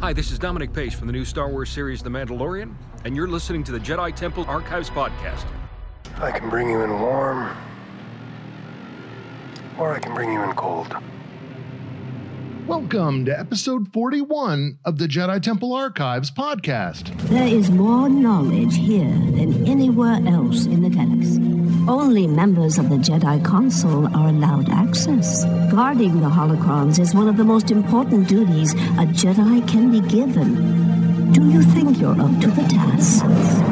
[0.00, 3.28] Hi, this is Dominic Pace from the new Star Wars series The Mandalorian, and you're
[3.28, 5.44] listening to the Jedi Temple Archives podcast.
[6.16, 7.54] I can bring you in warm,
[9.78, 10.96] or I can bring you in cold.
[12.66, 17.14] Welcome to episode 41 of the Jedi Temple Archives podcast.
[17.28, 21.59] There is more knowledge here than anywhere else in the galaxy.
[21.88, 25.44] Only members of the Jedi Council are allowed access.
[25.70, 31.32] Guarding the holocrons is one of the most important duties a Jedi can be given.
[31.32, 33.69] Do you think you're up to the task?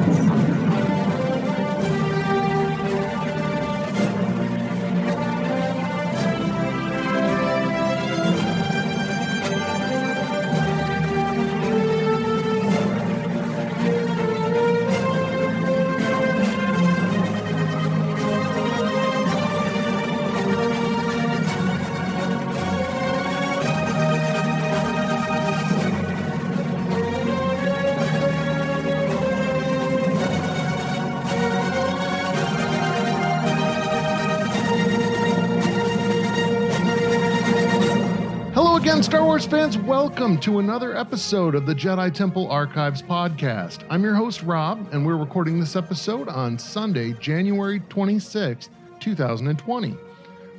[39.49, 39.79] Fans.
[39.79, 43.83] Welcome to another episode of the Jedi Temple Archives podcast.
[43.89, 48.69] I'm your host, Rob, and we're recording this episode on Sunday, January 26th,
[49.01, 49.97] 2020.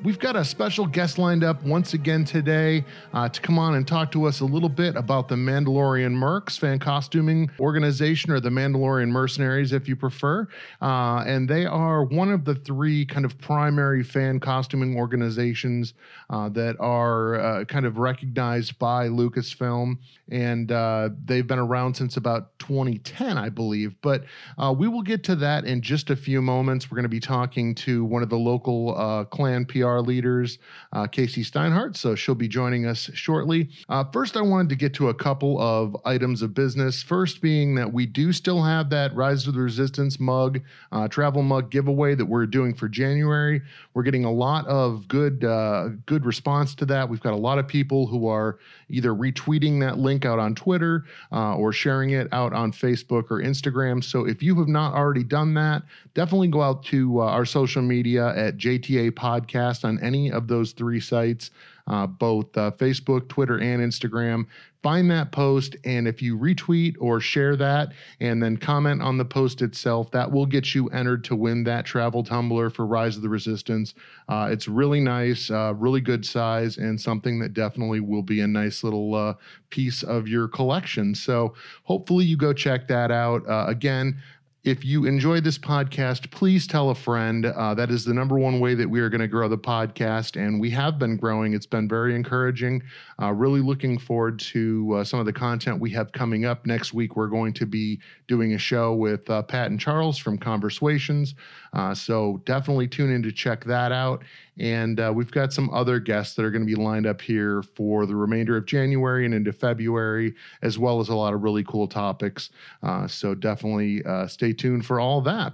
[0.01, 3.85] We've got a special guest lined up once again today uh, to come on and
[3.85, 8.49] talk to us a little bit about the Mandalorian Mercs fan costuming organization, or the
[8.49, 10.47] Mandalorian Mercenaries, if you prefer.
[10.81, 15.95] Uh, and they are one of the three kind of primary fan costuming organizations
[16.29, 19.97] uh, that are uh, kind of recognized by Lucasfilm.
[20.31, 23.95] And uh, they've been around since about 2010, I believe.
[24.01, 24.23] But
[24.57, 26.89] uh, we will get to that in just a few moments.
[26.89, 30.59] We're going to be talking to one of the local clan PR leaders,
[30.93, 31.97] uh, Casey Steinhardt.
[31.97, 33.69] So she'll be joining us shortly.
[33.89, 37.01] Uh, first, I wanted to get to a couple of items of business.
[37.01, 41.41] First, being that we do still have that Rise of the Resistance mug, uh, travel
[41.41, 43.61] mug giveaway that we're doing for January.
[43.93, 47.09] We're getting a lot of good, uh, good response to that.
[47.09, 51.05] We've got a lot of people who are either retweeting that link out on Twitter
[51.31, 54.03] uh, or sharing it out on Facebook or Instagram.
[54.03, 55.83] So if you have not already done that,
[56.13, 60.71] definitely go out to uh, our social media at JTA Podcast on any of those
[60.71, 61.51] three sites,
[61.87, 64.45] uh, both uh, Facebook, Twitter, and Instagram.
[64.81, 67.91] Find that post, and if you retweet or share that
[68.21, 71.85] and then comment on the post itself, that will get you entered to win that
[71.85, 73.93] travel tumbler for Rise of the Resistance.
[74.29, 78.47] Uh, it's really nice, uh, really good size, and something that definitely will be a
[78.47, 79.33] nice little uh,
[79.69, 81.13] piece of your collection.
[81.13, 83.45] So hopefully you go check that out.
[83.49, 84.21] Uh, again,
[84.63, 87.45] if you enjoyed this podcast, please tell a friend.
[87.45, 90.35] Uh, that is the number one way that we are going to grow the podcast,
[90.35, 91.53] and we have been growing.
[91.53, 92.83] It's been very encouraging.
[93.21, 96.93] Uh, really looking forward to uh, some of the content we have coming up next
[96.93, 97.15] week.
[97.15, 101.35] We're going to be doing a show with uh, Pat and Charles from Conversations,
[101.73, 104.23] uh, so definitely tune in to check that out.
[104.57, 107.63] And uh, we've got some other guests that are going to be lined up here
[107.63, 111.63] for the remainder of January and into February, as well as a lot of really
[111.63, 112.49] cool topics.
[112.83, 115.53] Uh, so definitely uh, stay tuned for all that.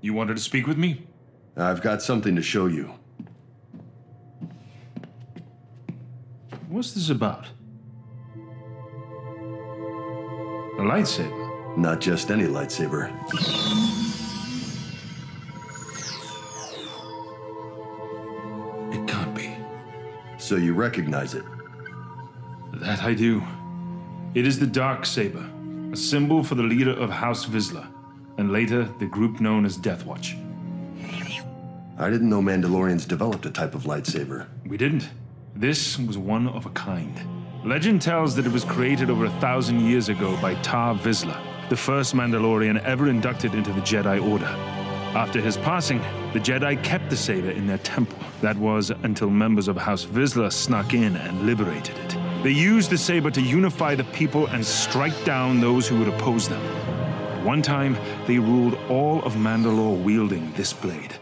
[0.00, 1.06] You wanted to speak with me?
[1.56, 2.94] I've got something to show you.
[6.70, 7.46] What's this about?
[10.78, 11.76] A lightsaber?
[11.76, 13.10] Not just any lightsaber.
[18.94, 19.50] It can't be.
[20.38, 21.44] So you recognize it.
[22.74, 23.42] That I do.
[24.34, 25.44] It is the Dark Saber,
[25.92, 27.92] a symbol for the leader of House Vizsla,
[28.38, 30.36] and later the group known as Death Watch.
[31.98, 34.46] I didn't know Mandalorians developed a type of lightsaber.
[34.64, 35.08] We didn't.
[35.54, 37.14] This was one of a kind.
[37.64, 41.76] Legend tells that it was created over a thousand years ago by Tar Vizsla, the
[41.76, 44.46] first Mandalorian ever inducted into the Jedi Order.
[45.16, 45.98] After his passing,
[46.32, 48.18] the Jedi kept the saber in their temple.
[48.40, 52.16] That was until members of House Vizsla snuck in and liberated it.
[52.42, 56.48] They used the saber to unify the people and strike down those who would oppose
[56.48, 56.62] them.
[57.44, 61.16] One time, they ruled all of Mandalore wielding this blade.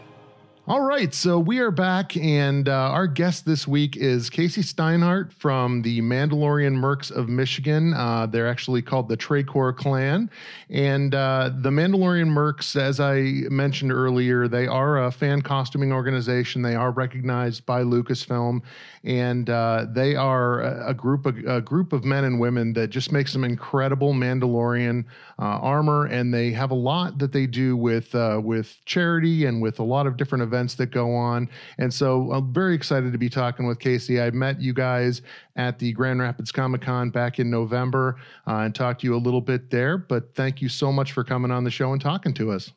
[0.69, 5.33] All right, so we are back, and uh, our guest this week is Casey Steinhardt
[5.33, 7.95] from the Mandalorian Mercs of Michigan.
[7.95, 10.29] Uh, they're actually called the Tracor Clan,
[10.69, 16.61] and uh, the Mandalorian Mercs, as I mentioned earlier, they are a fan costuming organization.
[16.61, 18.61] They are recognized by Lucasfilm,
[19.03, 22.91] and uh, they are a, a group of, a group of men and women that
[22.91, 25.05] just make some incredible Mandalorian
[25.39, 29.63] uh, armor, and they have a lot that they do with uh, with charity and
[29.63, 31.49] with a lot of different events events that go on.
[31.77, 34.21] And so I'm very excited to be talking with Casey.
[34.21, 35.21] I met you guys
[35.55, 39.17] at the Grand Rapids Comic Con back in November uh, and talked to you a
[39.17, 39.97] little bit there.
[39.97, 42.71] But thank you so much for coming on the show and talking to us.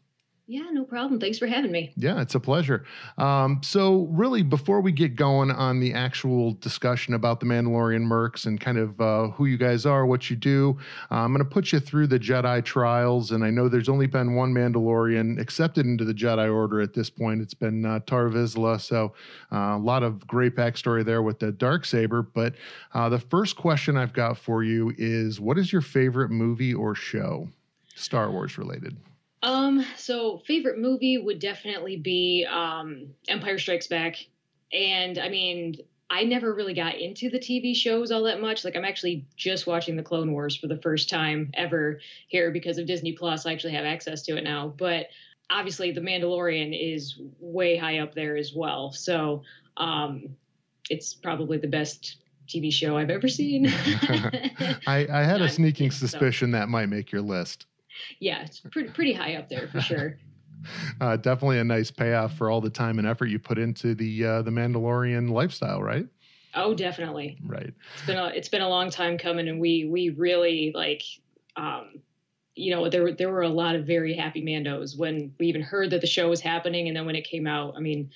[0.53, 1.19] Yeah, no problem.
[1.19, 1.95] Thanks for having me.
[1.97, 2.85] Yeah, it's a pleasure.
[3.17, 8.45] Um, so, really, before we get going on the actual discussion about the Mandalorian Mercs
[8.45, 10.79] and kind of uh, who you guys are, what you do,
[11.11, 13.31] uh, I'm going to put you through the Jedi trials.
[13.31, 17.09] And I know there's only been one Mandalorian accepted into the Jedi Order at this
[17.09, 17.41] point.
[17.41, 18.79] It's been uh, Tar Vizsla.
[18.79, 19.15] So,
[19.51, 22.21] uh, a lot of great backstory there with the dark saber.
[22.21, 22.57] But
[22.93, 26.95] uh, the first question I've got for you is, what is your favorite movie or
[26.95, 27.49] show,
[27.95, 28.99] Star Wars related?
[29.43, 34.17] Um, so favorite movie would definitely be um Empire Strikes Back.
[34.73, 35.77] And I mean,
[36.09, 38.65] I never really got into the TV shows all that much.
[38.65, 42.79] Like I'm actually just watching the Clone Wars for the first time ever here because
[42.79, 43.47] of Disney Plus.
[43.47, 44.75] I actually have access to it now.
[44.77, 45.07] But
[45.51, 48.93] obviously The Mandalorian is way high up there as well.
[48.93, 49.43] So
[49.77, 50.37] um
[50.89, 52.17] it's probably the best
[52.49, 53.67] TV show I've ever seen.
[54.87, 57.67] I, I had a sneaking suspicion that might make your list.
[58.21, 60.19] Yeah, it's pretty pretty high up there for sure.
[61.01, 64.25] Uh, definitely a nice payoff for all the time and effort you put into the
[64.25, 66.07] uh, the Mandalorian lifestyle, right?
[66.55, 67.39] Oh, definitely.
[67.45, 67.73] Right.
[67.95, 71.03] It's been a it's been a long time coming, and we we really like,
[71.57, 72.01] um,
[72.55, 75.63] you know, there were there were a lot of very happy Mandos when we even
[75.63, 78.11] heard that the show was happening, and then when it came out, I mean,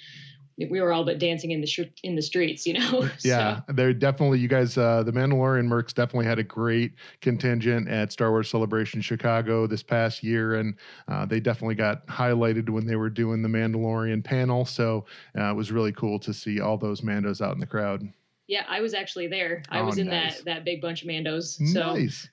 [0.58, 3.08] we were all but dancing in the sh- in the streets, you know.
[3.22, 4.78] Yeah, So, they're definitely you guys.
[4.78, 9.82] Uh, the Mandalorian Mercs definitely had a great contingent at Star Wars Celebration Chicago this
[9.82, 10.74] past year, and
[11.08, 14.64] uh, they definitely got highlighted when they were doing the Mandalorian panel.
[14.64, 15.04] So
[15.38, 18.08] uh, it was really cool to see all those Mandos out in the crowd.
[18.46, 19.62] yeah, I was actually there.
[19.70, 20.36] I Oh, was in nice.
[20.36, 21.56] that that big bunch of Mandos.
[21.72, 22.28] So nice.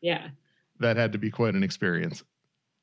[0.00, 0.28] yeah.
[0.78, 2.22] That had to be quite an experience.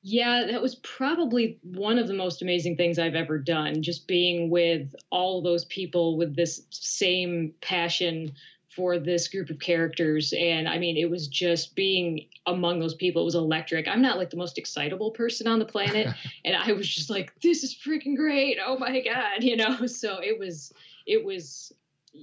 [0.05, 3.81] Yeah, that was probably one of the most amazing things I've ever done.
[3.81, 8.33] Just being with all those people with this same passion
[8.75, 10.33] for this group of characters.
[10.37, 13.21] And I mean, it was just being among those people.
[13.21, 13.87] It was electric.
[13.87, 16.13] I'm not like the most excitable person on the planet.
[16.45, 18.57] and I was just like, this is freaking great.
[18.63, 19.23] Oh my God.
[19.43, 20.73] You know, so it was,
[21.05, 21.71] it was,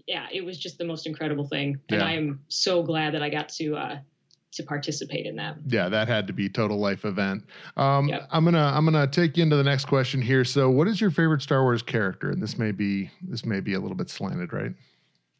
[0.06, 1.80] yeah, it was just the most incredible thing.
[1.88, 3.98] And I am so glad that I got to, uh,
[4.52, 5.56] to participate in that.
[5.66, 7.44] Yeah, that had to be total life event.
[7.76, 8.28] Um, Yep.
[8.30, 10.44] I'm gonna I'm gonna take you into the next question here.
[10.44, 12.30] So, what is your favorite Star Wars character?
[12.30, 14.72] And this may be this may be a little bit slanted, right?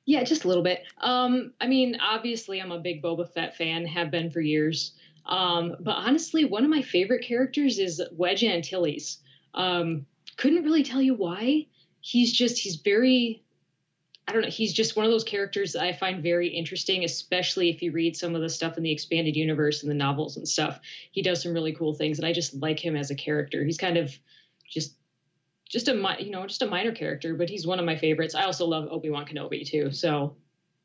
[0.06, 0.82] Yeah, just a little bit.
[1.02, 4.92] Um, I mean, obviously, I'm a big Boba Fett fan, have been for years.
[5.26, 9.18] Um, but honestly, one of my favorite characters is Wedge Antilles.
[9.54, 10.06] Um,
[10.36, 11.66] couldn't really tell you why.
[12.00, 13.44] He's just, he's very,
[14.30, 17.68] I don't know, he's just one of those characters that I find very interesting, especially
[17.68, 20.48] if you read some of the stuff in the expanded universe and the novels and
[20.48, 20.78] stuff.
[21.10, 23.64] He does some really cool things, and I just like him as a character.
[23.64, 24.16] He's kind of
[24.68, 24.94] just
[25.68, 28.36] just a you know just a minor character, but he's one of my favorites.
[28.36, 29.90] I also love Obi Wan Kenobi too.
[29.90, 30.36] So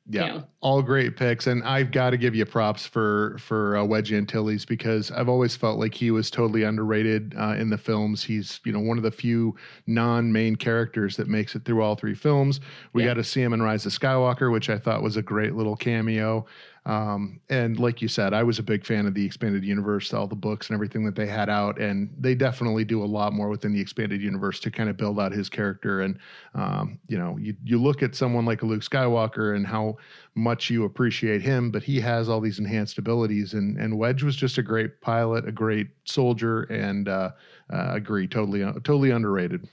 [0.08, 4.14] Yeah, all great picks, and I've got to give you props for for uh, Wedge
[4.14, 8.24] Antilles because I've always felt like he was totally underrated uh, in the films.
[8.24, 9.56] He's you know one of the few
[9.88, 12.60] non-main characters that makes it through all three films.
[12.94, 13.10] We Yeah.
[13.10, 15.76] got to see him in Rise of Skywalker, which I thought was a great little
[15.76, 16.46] cameo.
[16.86, 20.28] Um, and like you said, I was a big fan of the expanded universe, all
[20.28, 23.50] the books and everything that they had out, and they definitely do a lot more
[23.50, 26.02] within the expanded universe to kind of build out his character.
[26.02, 26.20] And
[26.54, 29.98] um, you know, you you look at someone like a Luke Skywalker and how
[30.36, 34.36] much you appreciate him, but he has all these enhanced abilities, and and Wedge was
[34.36, 37.32] just a great pilot, a great soldier, and uh,
[37.74, 39.68] uh, agree, totally totally underrated.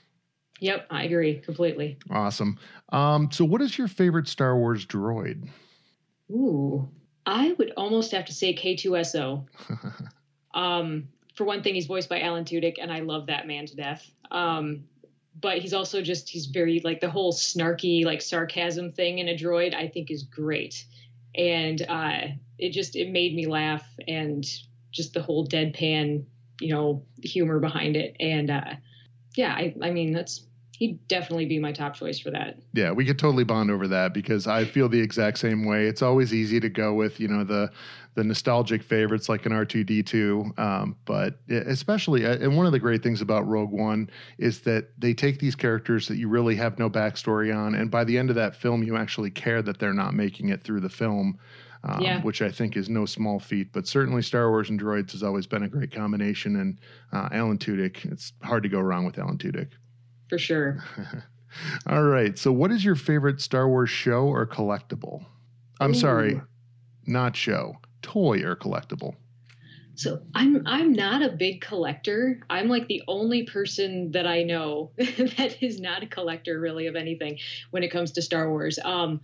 [0.59, 1.99] yep, I agree completely.
[2.09, 2.57] Awesome.
[2.89, 5.47] Um, so, what is your favorite Star Wars droid?
[6.31, 6.89] Ooh,
[7.25, 9.45] I would almost have to say K2SO.
[10.53, 13.75] um, for one thing, he's voiced by Alan Tudyk, and I love that man to
[13.75, 14.09] death.
[14.31, 14.85] Um,
[15.39, 19.35] but he's also just he's very like the whole snarky like sarcasm thing in a
[19.35, 19.73] droid.
[19.73, 20.85] I think is great,
[21.35, 22.27] and uh,
[22.59, 24.45] it just it made me laugh and
[24.91, 26.25] just the whole deadpan
[26.61, 28.15] you know humor behind it.
[28.19, 28.73] And uh,
[29.35, 30.45] yeah, I I mean that's
[30.83, 32.57] he'd definitely be my top choice for that.
[32.73, 35.85] Yeah, we could totally bond over that because I feel the exact same way.
[35.85, 37.71] It's always easy to go with you know the
[38.15, 42.65] the nostalgic favorites like an R two D two, um, but especially uh, and one
[42.65, 46.27] of the great things about Rogue One is that they take these characters that you
[46.27, 49.61] really have no backstory on, and by the end of that film, you actually care
[49.61, 51.39] that they're not making it through the film.
[51.85, 52.21] Um, Yeah.
[52.21, 55.45] Which I think is no small feat, but certainly Star Wars and droids has always
[55.45, 56.55] been a great combination.
[56.55, 56.79] And
[57.11, 59.67] uh, Alan Tudyk, it's hard to go wrong with Alan Tudyk.
[60.33, 60.83] For sure.
[61.87, 62.39] All right.
[62.39, 65.25] So, what is your favorite Star Wars show or collectible?
[65.79, 66.41] I'm sorry,
[67.05, 69.13] not show, toy or collectible.
[69.93, 72.39] So I'm I'm not a big collector.
[72.49, 76.95] I'm like the only person that I know that is not a collector really of
[76.95, 77.37] anything
[77.69, 78.79] when it comes to Star Wars.
[78.83, 79.21] Um,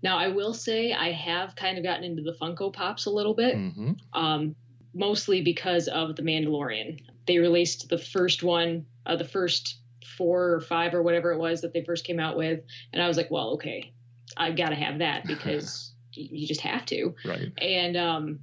[0.00, 3.34] now I will say I have kind of gotten into the Funko Pops a little
[3.34, 3.92] bit, Mm-hmm.
[4.12, 4.54] um,
[4.94, 7.00] mostly because of the Mandalorian.
[7.26, 9.78] They released the first one, uh, the first
[10.16, 12.60] four or five or whatever it was that they first came out with,
[12.92, 13.92] and I was like, well, okay,
[14.36, 17.14] I've got to have that because you just have to.
[17.24, 17.52] Right.
[17.60, 18.40] And um,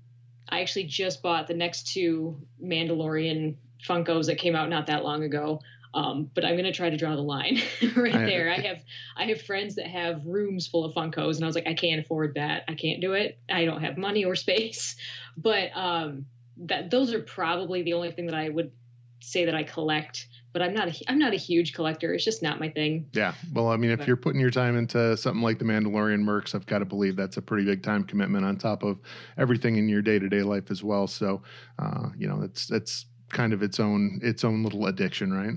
[0.49, 3.55] I actually just bought the next two Mandalorian
[3.87, 5.61] Funkos that came out not that long ago.
[5.91, 7.63] Um, but I'm gonna try to draw the line
[7.95, 8.51] right I- there.
[8.51, 8.83] I have
[9.17, 11.99] I have friends that have rooms full of Funkos, and I was like, I can't
[11.99, 12.63] afford that.
[12.67, 13.39] I can't do it.
[13.49, 14.95] I don't have money or space.
[15.37, 16.25] But um,
[16.65, 18.71] that those are probably the only thing that I would
[19.21, 20.27] say that I collect.
[20.51, 22.13] But I'm not a I'm not a huge collector.
[22.13, 23.07] It's just not my thing.
[23.13, 23.33] Yeah.
[23.53, 26.55] Well, I mean, if But- you're putting your time into something like the Mandalorian Mercs,
[26.55, 28.99] I've got to believe that's a pretty big time commitment on top of
[29.37, 31.05] everything in your day to day life as well.
[31.07, 31.43] So,
[31.77, 35.53] uh, you know, it's it's kind of its own its own little addiction, right?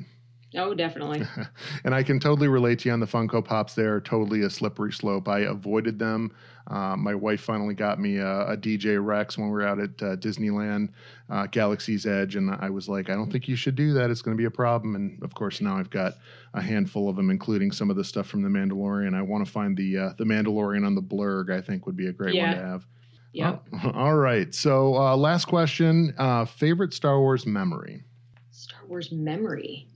[0.54, 1.23] Oh, definitely.
[1.85, 3.75] and I can totally relate to you on the Funko Pops.
[3.75, 5.28] They're totally a slippery slope.
[5.28, 6.32] I avoided them.
[6.68, 9.90] Uh, my wife finally got me a, a DJ Rex when we were out at
[10.02, 10.90] uh, Disneyland,
[11.28, 14.11] uh, Galaxy's Edge, and I was like, I don't think you should do that.
[14.11, 14.94] It's going to be a problem.
[14.94, 16.14] And of course, now I've got
[16.54, 19.14] a handful of them, including some of the stuff from the Mandalorian.
[19.14, 21.50] I want to find the uh, the Mandalorian on the Blurrg.
[21.50, 22.87] I think would be a great one to have.
[23.32, 23.56] Yeah.
[23.82, 24.54] Uh, all right.
[24.54, 28.04] So, uh, last question: uh, favorite Star Wars memory.
[28.50, 29.88] Star Wars memory.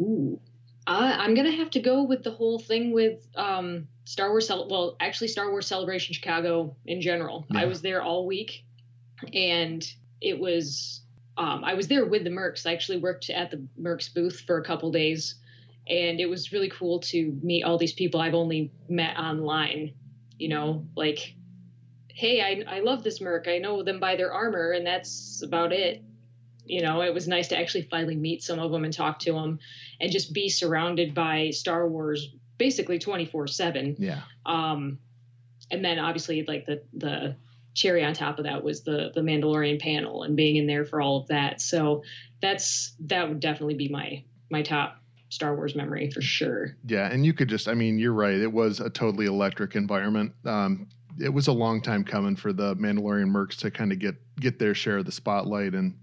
[0.00, 0.40] Ooh.
[0.86, 4.48] Uh, I'm gonna have to go with the whole thing with um, Star Wars.
[4.48, 7.46] Cel- well, actually, Star Wars Celebration Chicago in general.
[7.54, 8.64] I was there all week,
[9.32, 9.86] and
[10.20, 11.02] it was.
[11.36, 12.66] Um, I was there with the Mercs.
[12.66, 15.36] I actually worked at the Mercs booth for a couple days,
[15.86, 19.94] and it was really cool to meet all these people I've only met online.
[20.38, 21.34] You know, like,
[22.08, 23.48] hey, I I love this Merc.
[23.48, 26.02] I know them by their armor, and that's about it
[26.70, 29.32] you know it was nice to actually finally meet some of them and talk to
[29.32, 29.58] them
[30.00, 34.20] and just be surrounded by star wars basically 24 7 Yeah.
[34.46, 34.98] um
[35.70, 37.36] and then obviously like the the
[37.74, 41.00] cherry on top of that was the the mandalorian panel and being in there for
[41.00, 42.02] all of that so
[42.42, 44.96] that's that would definitely be my my top
[45.28, 48.34] star wars memory for sure Yeah, and you could just, I mean, you're right.
[48.34, 50.32] It was a totally electric environment.
[50.44, 50.88] Um,
[51.20, 54.58] it was a long time coming for the Mandalorian mercs to kind of get get
[54.58, 55.94] their share of the spotlight, and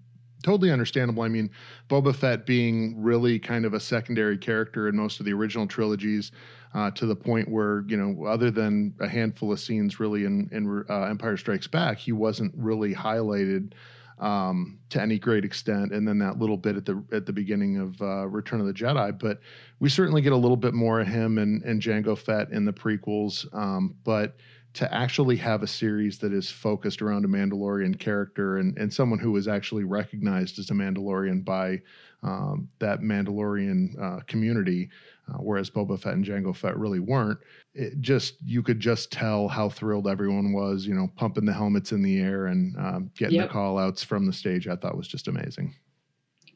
[0.48, 1.24] totally understandable.
[1.24, 1.50] I mean,
[1.90, 6.32] Boba Fett being really kind of a secondary character in most of the original trilogies,
[6.74, 10.48] uh, to the point where you know, other than a handful of scenes, really in
[10.54, 13.74] in uh, Empire Strikes Back, he wasn't really highlighted
[14.20, 17.78] um, to any great extent, and then that little bit at the at the beginning
[17.78, 19.20] of uh, Return of the Jedi.
[19.20, 19.42] But
[19.82, 22.74] we certainly get a little bit more of him and, and Jango Fett in the
[22.74, 23.54] prequels.
[23.54, 24.38] Um, but
[24.78, 29.18] to actually have a series that is focused around a Mandalorian character and, and someone
[29.18, 31.82] who is actually recognized as a Mandalorian by
[32.22, 34.90] um, that Mandalorian uh, community,
[35.30, 37.40] uh, whereas Boba Fett and Jango Fett really weren't.
[37.74, 41.92] It just you could just tell how thrilled everyone was, you know, pumping the helmets
[41.92, 43.48] in the air and um, getting Yep.
[43.48, 44.68] the call outs from the stage.
[44.68, 45.74] I thought was just amazing.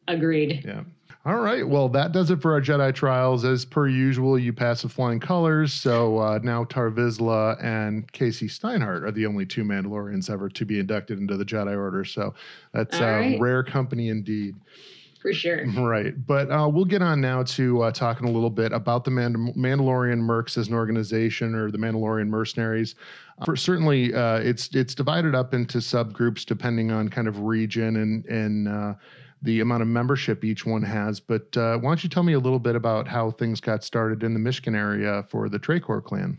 [0.08, 0.84] agreed Yeah.
[1.24, 1.68] All right.
[1.68, 3.46] Well, that does it for our Jedi trials.
[3.46, 5.72] As per usual, you pass with flying colors.
[5.72, 10.66] So uh, now Tar Vizsla and Casey Steinhardt are the only two Mandalorians ever to
[10.66, 12.06] be inducted into the Jedi Order.
[12.06, 12.34] So
[12.74, 13.40] that's All uh, right.
[13.40, 14.56] rare company indeed.
[15.22, 16.16] for sure Right.
[16.26, 19.36] But uh, we'll get on now to uh, talking a little bit about the Mand-
[19.56, 22.96] Mandalorian Mercs as an organization or the Mandalorian Mercenaries.
[23.38, 27.98] Uh, for certainly, uh, it's it's divided up into subgroups depending on kind of region
[27.98, 28.94] and and uh,
[29.42, 31.20] the amount of membership each one has.
[31.20, 34.24] But uh, why don't you tell me a little bit about how things got started
[34.24, 36.38] in the Michigan area for the Tracor clan?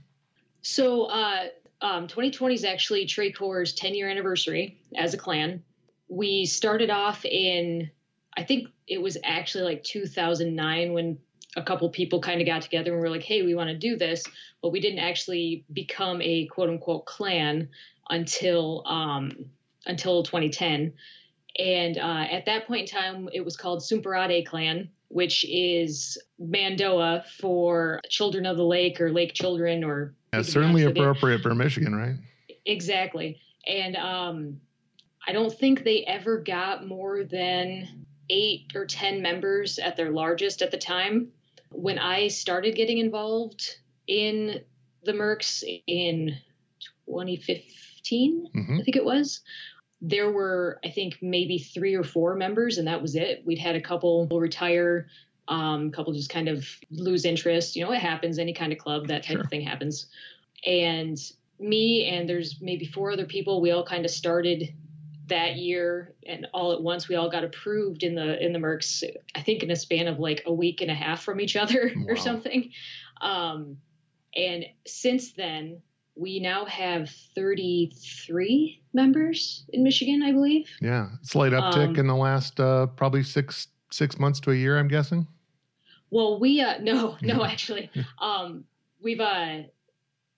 [0.62, 1.46] So, uh,
[1.80, 5.64] um, 2020 is actually Tracor's 10 year anniversary as a clan.
[6.08, 7.90] We started off in,
[8.36, 11.18] I think it was actually like 2009 when
[11.56, 13.96] a couple people kind of got together and were like, hey, we want to do
[13.96, 14.22] this.
[14.62, 17.68] But we didn't actually become a quote unquote clan
[18.08, 19.46] until, um,
[19.84, 20.92] until 2010.
[21.58, 27.26] And uh, at that point in time, it was called Sumparade Clan, which is Mando'a
[27.26, 32.16] for children of the lake or lake children or That's certainly appropriate for Michigan, right?
[32.64, 33.38] Exactly.
[33.66, 34.60] And um,
[35.26, 40.62] I don't think they ever got more than eight or 10 members at their largest
[40.62, 41.28] at the time.
[41.70, 44.60] When I started getting involved in
[45.04, 46.36] the Mercs in
[47.06, 49.40] 2015, hmm I think it was.
[50.04, 53.42] There were, I think, maybe three or four members, and that was it.
[53.46, 55.06] We'd had a couple retire,
[55.48, 57.76] um, a couple just kind of lose interest.
[57.76, 59.40] You know, it happens, any kind of club, that type Sure.
[59.42, 60.06] of thing happens.
[60.66, 61.16] And
[61.60, 64.74] me and there's maybe four other people, we all kind of started
[65.28, 69.04] that year and all at once we all got approved in the in the mercs
[69.36, 71.92] i think in a span of like a week and a half from each other
[71.96, 72.04] Wow.
[72.08, 72.70] or something
[73.20, 73.78] um
[74.34, 75.80] and since then
[76.14, 82.16] we now have 33 members in michigan i believe Yeah, slight uptick Um, in the
[82.16, 84.78] last uh, probably six six months to a year.
[84.78, 85.26] I'm guessing.
[86.10, 87.90] Well, we uh no, no actually.
[88.20, 88.64] Um
[89.02, 89.62] we've uh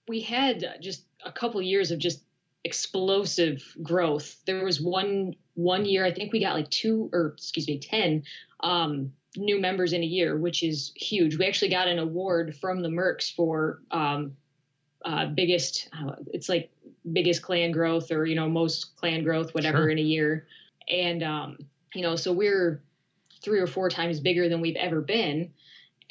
[0.07, 2.23] we had just a couple years of just
[2.63, 4.35] explosive growth.
[4.45, 8.23] There was one one year I think we got like two or excuse me, 10
[8.61, 11.37] um new members in a year, which is huge.
[11.37, 14.33] We actually got an award from the Mercs for um
[15.05, 16.69] uh biggest uh, it's like
[17.13, 19.89] biggest clan growth or you know most clan growth whatever Sure.
[19.89, 20.47] in a year.
[20.89, 21.57] And um
[21.93, 22.81] you know, so we're
[23.41, 25.53] three or four times bigger than we've ever been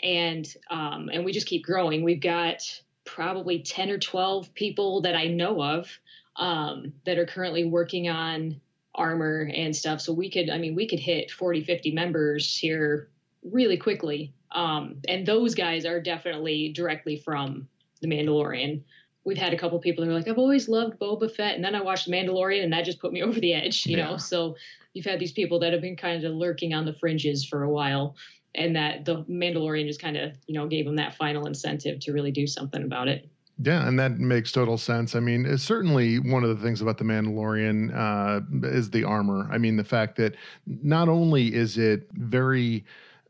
[0.03, 2.03] and um, and we just keep growing.
[2.05, 2.63] We've got
[3.05, 5.99] probably ten or twelve people that I know of
[6.37, 8.61] um, that are currently working on
[8.95, 10.01] armor and stuff.
[10.01, 13.09] So we could, I mean, we could hit 40, 50 members here
[13.43, 14.33] really quickly.
[14.53, 17.69] Um, and those guys are definitely directly from
[18.05, 18.83] the Mandalorian.
[19.25, 21.75] We've had a couple people who are like, I've always loved Boba Fett, and then
[21.75, 24.11] I watched The Mandalorian, and that just put me over the edge, you Yeah.
[24.11, 24.17] know.
[24.19, 24.57] So
[24.93, 27.71] you've had these people that have been kind of lurking on the fringes for a
[27.71, 28.17] while
[28.55, 32.13] and that the Mandalorian just kind of, you know, gave them that final incentive to
[32.13, 33.29] really do something about it.
[33.63, 35.15] Yeah, and that makes total sense.
[35.15, 39.49] I mean, it's certainly one of the things about the Mandalorian uh, is the armor.
[39.51, 40.35] I mean, the fact that
[40.67, 42.85] not only is it very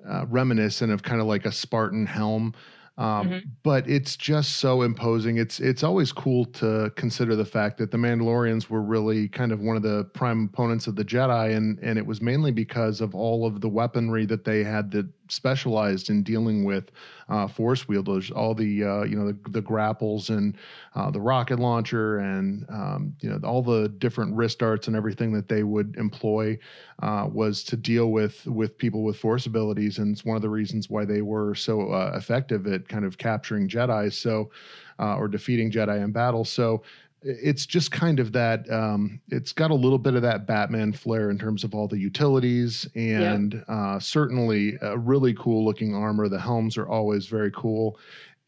[0.06, 2.54] uh, reminiscent of kind of like a Spartan helm,
[2.96, 3.42] um, Mhm.
[3.64, 5.36] but it's just so imposing.
[5.36, 9.60] It's it's always cool to consider the fact that the Mandalorians were really kind of
[9.60, 13.14] one of the prime opponents of the Jedi, and and it was mainly because of
[13.14, 16.90] all of the weaponry that they had that specialized in dealing with
[17.28, 20.56] uh, force wielders, all the uh, you know the, the grapples and
[20.94, 25.32] uh, the rocket launcher, and um, you know all the different wrist darts and everything
[25.32, 26.58] that they would employ
[27.02, 30.50] uh, was to deal with with people with force abilities, and it's one of the
[30.50, 34.50] reasons why they were so uh, effective at kind of capturing Jedi, so
[34.98, 36.44] uh, or defeating Jedi in battle.
[36.44, 36.82] So
[37.24, 41.30] it's just kind of that um, it's got a little bit of that batman flair
[41.30, 46.28] in terms of all the utilities and uh, certainly a really cool looking armor.
[46.28, 47.98] The helms are always very cool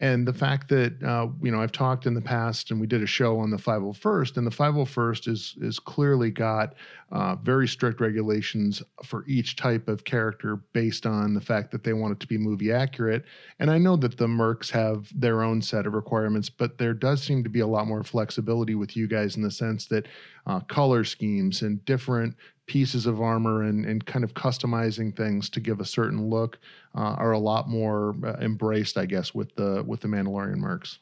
[0.00, 3.02] and the fact that uh, you know i've talked in the past and we did
[3.02, 6.74] a show on the 501st and the 501st is is clearly got
[7.12, 11.92] uh, very strict regulations for each type of character based on the fact that they
[11.92, 13.24] want it to be movie accurate.
[13.60, 17.22] And I know that the Mercs have their own set of requirements, but there does
[17.22, 20.08] seem to be a lot more flexibility with you guys in the sense that
[20.46, 22.34] uh, color schemes and different
[22.66, 26.58] pieces of armor and, and kind of customizing things to give a certain look
[26.96, 30.98] uh, are a lot more uh, embraced, I guess, with the with the Mandalorian Mercs.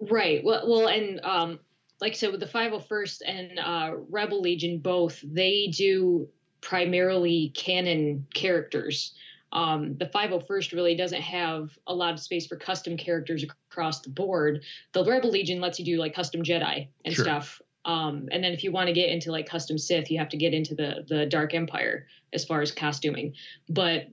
[0.00, 0.42] Right.
[0.44, 1.58] Well, well, and um,
[2.00, 6.28] like I said, with the 501st and uh, Rebel Legion, both they do
[6.60, 9.14] primarily canon characters.
[9.52, 14.10] Um, the 501st really doesn't have a lot of space for custom characters across the
[14.10, 14.64] board.
[14.92, 17.24] The Rebel Legion lets you do like custom Jedi and Sure.
[17.24, 17.62] stuff.
[17.84, 20.36] Um, and then if you want to get into like custom Sith, you have to
[20.36, 23.34] get into the the Dark Empire as far as costuming.
[23.68, 24.08] But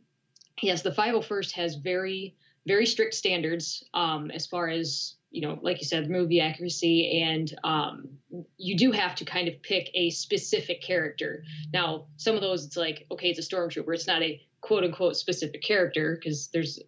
[0.62, 2.36] yes, the 501st has very
[2.66, 7.56] very strict standards um, as far as you know, like you said, movie accuracy, and
[7.63, 8.08] um,
[8.58, 11.44] you do have to kind of pick a specific character.
[11.74, 13.96] Now, some of those, it's like, okay, it's a stormtrooper.
[13.96, 16.80] It's not a quote unquote specific character because there's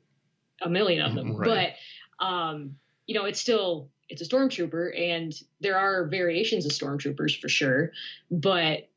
[0.62, 1.36] a million of them.
[1.36, 1.73] Right.
[2.19, 2.75] But um,
[3.08, 7.91] you know, it's still it's a stormtrooper, and there are variations of stormtroopers for sure,
[8.30, 8.89] but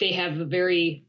[0.00, 1.05] they have a very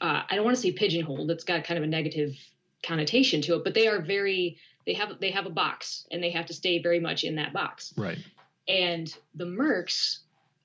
[0.00, 1.30] uh, I don't want to say pigeonholed.
[1.30, 2.36] It's got kind of a negative
[2.84, 6.30] connotation to it, but they are very they have they have a box and they
[6.30, 7.92] have to stay very much in that box.
[7.96, 8.18] Right.
[8.66, 10.18] And the Mercs,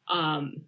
[0.07, 0.61] um,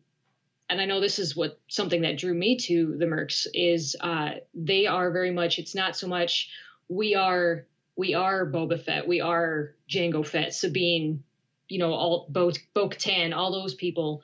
[0.70, 4.32] and I know this is what something that drew me to the Mercs is uh,
[4.54, 5.60] they are very much.
[5.60, 6.50] It's not so much
[6.90, 11.24] we are we are Boba Fett, we are Jango Fett, Sabine,
[11.70, 14.22] you know, all both Bo Katan, all those people.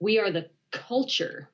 [0.00, 1.48] We are the culture.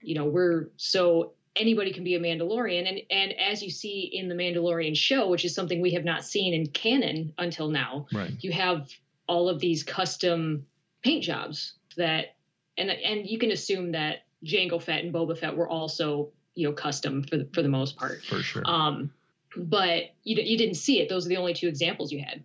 [0.00, 4.28] You know, we're so anybody can be a Mandalorian, and and as you see in
[4.28, 8.32] the Mandalorian show, which is something we have not seen in canon until now, Right.
[8.40, 8.88] you have
[9.26, 10.66] all of these custom
[11.02, 12.36] paint jobs that
[12.76, 16.74] and and you can assume that Jango Fett and Boba Fett were also you know
[16.74, 18.22] custom for the, for the most part.
[18.24, 18.62] For sure.
[18.64, 19.12] Um,
[19.56, 21.08] but you you didn't see it.
[21.08, 22.44] Those are the only two examples you had.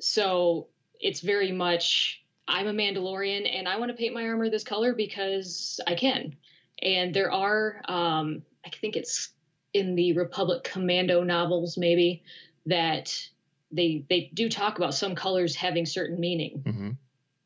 [0.00, 0.68] So
[1.00, 4.94] it's very much I'm a Mandalorian and I want to paint my armor this color
[4.94, 6.36] because I can.
[6.80, 9.30] And there are um, I think it's
[9.72, 12.22] in the Republic Commando novels maybe
[12.66, 13.16] that
[13.70, 16.90] they they do talk about some colors having certain meaning hmm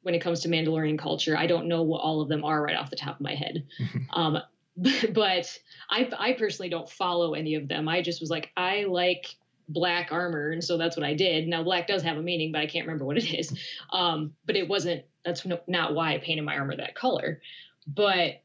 [0.07, 1.37] when it comes to Mandalorian culture.
[1.37, 3.67] I don't know what all of them are right off the top of my head.
[4.13, 4.39] um,
[4.77, 5.59] but
[5.91, 7.89] I, I personally don't follow any of them.
[7.89, 9.35] I just was like, I like
[9.69, 11.49] black armor, and so that's what I did.
[11.49, 13.53] Now, black does have a meaning, but I can't remember what it is.
[13.93, 15.05] Um, but it wasn't.
[15.25, 17.41] That's no, not why I painted my armor that color.
[17.89, 18.43] But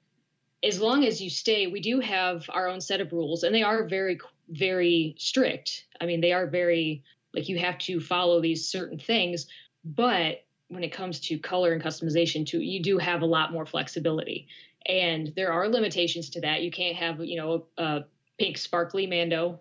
[0.63, 3.63] as long as you stay, we do have our own set of rules, and they
[3.63, 4.19] are very,
[4.49, 5.85] very strict.
[5.99, 9.47] I mean, they are very like you have to follow these certain things.
[9.83, 13.65] But when it comes to color and customization, too, you do have a lot more
[13.65, 14.47] flexibility,
[14.85, 16.61] and there are limitations to that.
[16.61, 18.01] You can't have, you know, a
[18.37, 19.59] pink sparkly Mando.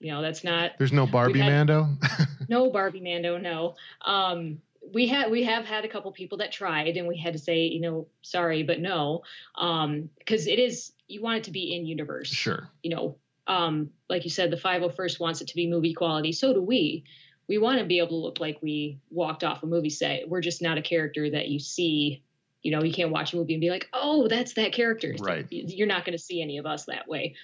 [0.00, 0.72] You know, that's not.
[0.78, 1.88] There's no Barbie had- Mando.
[2.48, 3.76] no Barbie Mando, no.
[4.04, 4.60] Um,
[4.92, 7.66] we had we have had a couple people that tried, and we had to say,
[7.66, 9.22] you know, sorry, but no,
[9.56, 12.28] um because it is you want it to be in universe.
[12.28, 12.68] sure.
[12.82, 13.16] You know,
[13.46, 16.32] um, like you said, the 501st wants it to be movie quality.
[16.32, 17.04] So do we.
[17.48, 20.28] We want to be able to look like we walked off a movie set.
[20.28, 22.22] We're just not a character that you see.
[22.62, 25.14] You know, you can't watch a movie and be like, oh, that's that character.
[25.18, 25.46] Right.
[25.50, 27.34] You're not going to see any of us that way.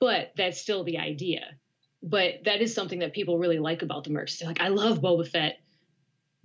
[0.00, 1.56] But that's still the idea
[2.04, 4.38] but that is something that people really like about the merch.
[4.38, 5.58] They're like, I love Boba Fett,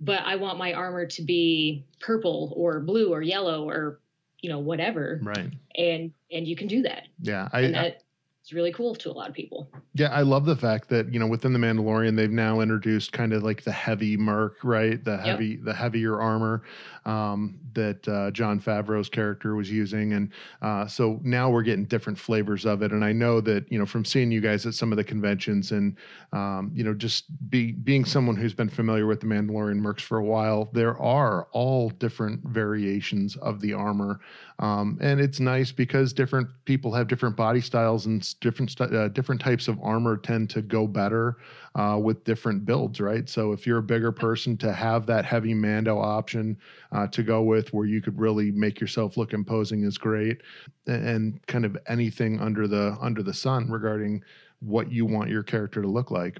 [0.00, 4.00] but I want my armor to be purple or blue or yellow or
[4.40, 5.50] you know whatever, Right.
[5.76, 7.48] and and you can do that, Yeah.
[7.52, 8.02] I, that
[8.44, 9.70] is really cool to a lot of people.
[9.94, 13.32] yeah, I love the fact that you know within the Mandalorian they've now introduced kind
[13.32, 15.02] of like the heavy merc, right?
[15.02, 16.62] The heavy, the heavier armor
[17.04, 20.30] um, that uh, Jon Favreau's character was using, and
[20.62, 22.92] uh, so now we're getting different flavors of it.
[22.92, 25.72] And I know that you know from seeing you guys at some of the conventions,
[25.72, 25.96] and
[26.32, 30.18] um, you know just be being someone who's been familiar with the Mandalorian mercs for
[30.18, 34.20] a while, there are all different variations of the armor,
[34.58, 39.40] um, and it's nice because different people have different body styles and different uh, different
[39.40, 41.38] types of armor tend to go better
[41.74, 43.28] uh, with different builds, right?
[43.28, 46.58] So if you're a bigger person, to have that heavy Mando option
[46.92, 50.42] uh, to go with, where you could really make yourself look imposing, is great,
[50.86, 54.22] and kind of anything under the under the sun regarding
[54.60, 56.38] what you want your character to look like.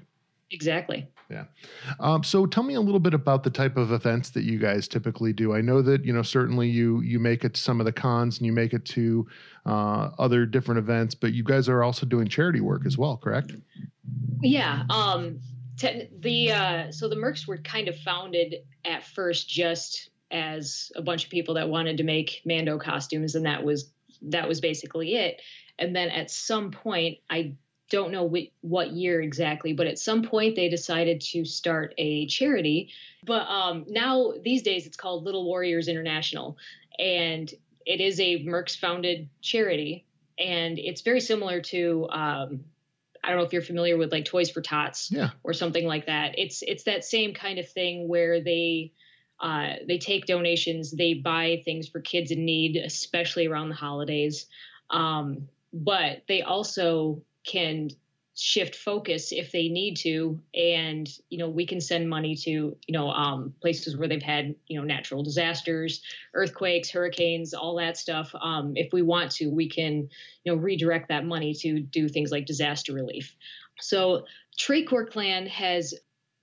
[0.51, 1.07] Exactly.
[1.99, 4.87] Um, so tell me a little bit about the type of events that you guys
[4.87, 5.53] typically do.
[5.53, 8.37] I know that you know certainly you you make it to some of the cons
[8.37, 9.27] and you make it to
[9.65, 13.53] uh, other different events, but you guys are also doing charity work as well, correct?
[14.41, 14.83] Yeah.
[14.89, 15.39] Um,
[15.77, 21.01] te- the uh, so the Mercs were kind of founded at first just as a
[21.01, 23.91] bunch of people that wanted to make Mando costumes, and that was
[24.23, 25.41] that was basically it.
[25.79, 27.55] And then at some point, I
[27.91, 32.25] don't know whi- what year exactly, but at some point they decided to start a
[32.25, 32.89] charity.
[33.23, 36.57] But um, now these days it's called Little Warriors International,
[36.97, 37.53] and
[37.85, 40.05] it is a Mercs founded charity,
[40.39, 42.07] and it's very similar to.
[42.09, 42.63] Um,
[43.23, 45.29] I don't know if you're familiar with like Toys for Tots Yeah.
[45.43, 46.39] or something like that.
[46.39, 48.93] It's it's that same kind of thing where they
[49.39, 54.47] uh, they take donations, they buy things for kids in need, especially around the holidays.
[54.89, 57.89] Um, but they also can
[58.33, 62.77] shift focus if they need to, and you know we can send money to you
[62.89, 66.01] know um, places where they've had you know natural disasters,
[66.33, 68.33] earthquakes, hurricanes, all that stuff.
[68.39, 70.09] Um, if we want to, we can
[70.43, 73.35] you know redirect that money to do things like disaster relief.
[73.79, 74.25] So
[74.57, 75.93] Tracor Clan has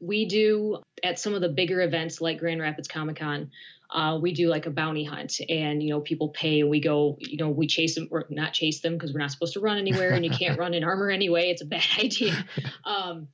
[0.01, 3.51] we do at some of the bigger events like Grand Rapids Comic Con.
[3.91, 7.17] Uh, we do like a bounty hunt, and you know people pay, and we go,
[7.21, 9.79] you know, we chase them or not chase them because we're not supposed to run
[9.79, 11.51] anywhere, and you can't run in armor anyway.
[11.51, 12.35] It's a bad idea.
[12.85, 13.29] Um,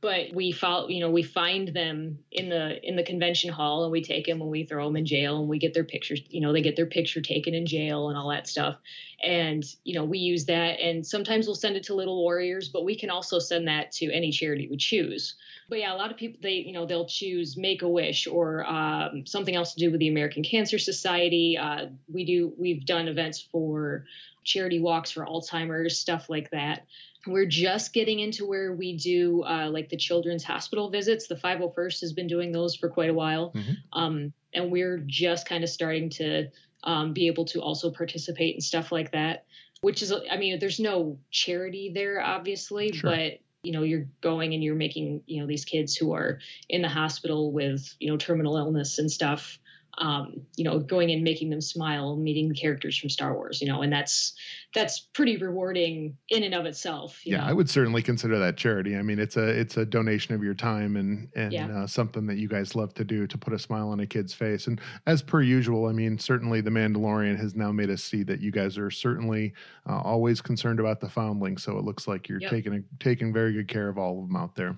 [0.00, 3.90] but we follow, you know, we find them in the in the convention hall, and
[3.90, 6.20] we take them and we throw them in jail, and we get their pictures.
[6.28, 8.76] You know, they get their picture taken in jail and all that stuff.
[9.24, 12.84] And you know, we use that, and sometimes we'll send it to Little Warriors, but
[12.84, 15.34] we can also send that to any charity we choose.
[15.68, 18.64] But yeah, a lot of people they you know they'll choose Make a Wish or
[18.66, 21.58] um, something else to do with the American Cancer Society.
[21.58, 24.04] Uh, we do we've done events for
[24.48, 26.86] charity walks for Alzheimer's stuff like that.
[27.26, 31.26] We're just getting into where we do uh, like the children's hospital visits.
[31.28, 33.76] The 501st has been doing those for quite a while, Mhm.
[33.92, 36.48] um, and we're just kind of starting to
[36.84, 39.44] um, be able to also participate in stuff like that.
[39.80, 43.10] Which is, I mean, there's no charity there, obviously, Sure.
[43.10, 46.80] but you know you're going and you're making you know these kids who are in
[46.80, 49.58] the hospital with you know terminal illness and stuff
[49.98, 53.66] um, you know going and making them smile meeting the characters from star wars you
[53.68, 54.34] know and that's
[54.74, 57.46] that's pretty rewarding in and of itself you Yeah, know?
[57.48, 58.96] I would certainly consider that charity.
[58.96, 61.66] I mean, it's a it's a donation of your time and and Yeah.
[61.82, 64.34] uh, something that you guys love to do to put a smile on a kid's
[64.34, 64.66] face.
[64.66, 68.40] And as per usual, I mean, certainly the Mandalorian has now made us see that
[68.40, 69.54] you guys are certainly
[69.88, 71.56] uh, always concerned about the foundling.
[71.56, 72.50] So it looks like you're Yep.
[72.50, 74.76] taking a, taking very good care of all of them out there.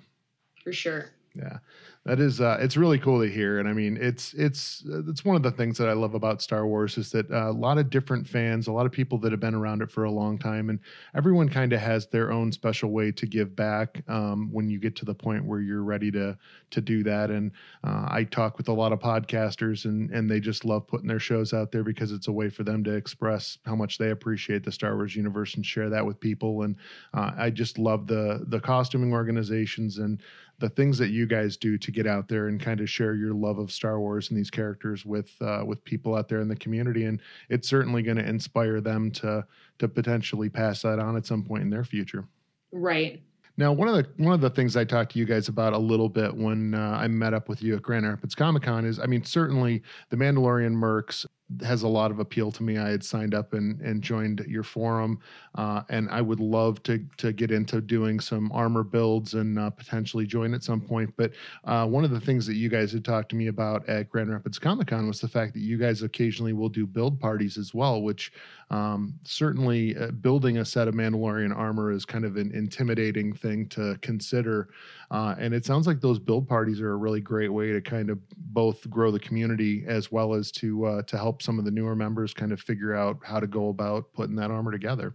[0.62, 1.58] for sure Yeah.
[2.06, 5.36] That is, uh, it's really cool to hear, and I mean, it's it's it's one
[5.36, 7.90] of the things that I love about Star Wars is that uh, a lot of
[7.90, 10.70] different fans, a lot of people that have been around it for a long time,
[10.70, 10.80] and
[11.14, 14.96] everyone kind of has their own special way to give back um, when you get
[14.96, 16.38] to the point where you're ready to
[16.70, 17.30] to do that.
[17.30, 17.52] And
[17.84, 21.20] uh, I talk with a lot of podcasters, and and they just love putting their
[21.20, 24.64] shows out there because it's a way for them to express how much they appreciate
[24.64, 26.62] the Star Wars universe and share that with people.
[26.62, 26.76] And
[27.12, 30.22] uh, I just love the the costuming organizations and
[30.60, 33.34] the things that you guys do to get out there and kind of share your
[33.34, 36.56] love of Star Wars and these characters with uh, with people out there in the
[36.56, 39.44] community, and it's certainly going to inspire them to
[39.78, 42.24] to potentially pass that on at some point in their future.
[42.72, 43.22] Right.
[43.56, 45.78] Now, one of the one of the things I talked to you guys about a
[45.78, 48.98] little bit when uh, I met up with you at Grand Rapids Comic Con is,
[48.98, 51.26] I mean, certainly the Mandalorian Mercs
[51.62, 52.78] has a lot of appeal to me.
[52.78, 55.18] I had signed up and, and joined your forum,
[55.56, 59.70] uh, and I would love to to get into doing some armor builds and uh,
[59.70, 61.12] potentially join at some point.
[61.16, 61.32] But
[61.64, 64.30] uh, one of the things that you guys had talked to me about at Grand
[64.30, 67.74] Rapids Comic Con was the fact that you guys occasionally will do build parties as
[67.74, 68.32] well, which
[68.70, 73.68] um, certainly uh, building a set of Mandalorian armor is kind of an intimidating thing
[73.70, 74.68] to consider.
[75.10, 78.10] Uh, and it sounds like those build parties are a really great way to kind
[78.10, 81.70] of both grow the community as well as to uh, to help some of the
[81.70, 85.14] newer members kind of figure out how to go about putting that armor together.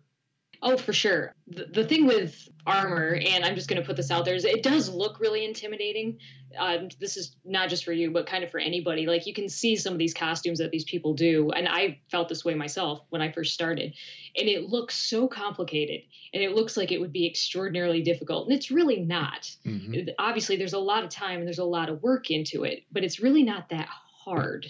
[0.61, 1.33] Oh, for sure.
[1.47, 4.45] The, the thing with armor, and I'm just going to put this out there, is
[4.45, 6.17] it does look really intimidating.
[6.57, 9.05] Um, this is not just for you, but kind of for anybody.
[9.05, 12.29] Like you can see some of these costumes that these people do, and I felt
[12.29, 13.93] this way myself when I first started.
[14.35, 16.01] And it looks so complicated,
[16.33, 19.51] and it looks like it would be extraordinarily difficult, and it's really not.
[19.65, 20.09] Mm-hmm.
[20.17, 23.03] Obviously, there's a lot of time and there's a lot of work into it, but
[23.03, 23.87] it's really not that
[24.23, 24.65] hard.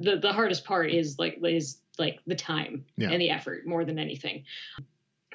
[0.00, 3.10] The the hardest part is like is like the time yeah.
[3.10, 4.44] and the effort more than anything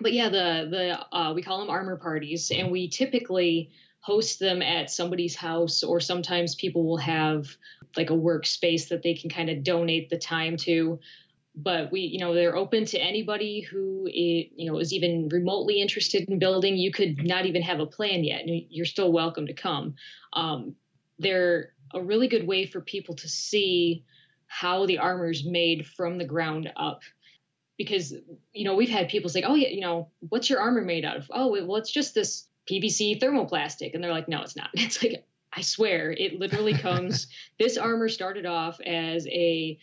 [0.02, 4.62] but yeah, the the uh, we call them armor parties, and we typically host them
[4.62, 7.48] at somebody's house, or sometimes people will have
[7.96, 11.00] like a workspace that they can kind of donate the time to.
[11.56, 15.82] But we, you know, they're open to anybody who, is, you know, is even remotely
[15.82, 16.78] interested in building.
[16.78, 19.96] You could not even have a plan yet, and you're still welcome to come.
[20.34, 20.76] Um,
[21.18, 24.06] they're a really good way for people to see
[24.48, 27.02] how the armor is made from the ground up.
[27.78, 28.14] Because
[28.54, 31.18] you know we've had people say oh yeah you know what's your armor made out
[31.18, 31.30] of?
[31.32, 33.94] Oh well it's just this pvc thermoplastic.
[33.94, 34.70] And they're like no it's not.
[34.74, 39.78] It's like i swear it literally comes this armor started off as a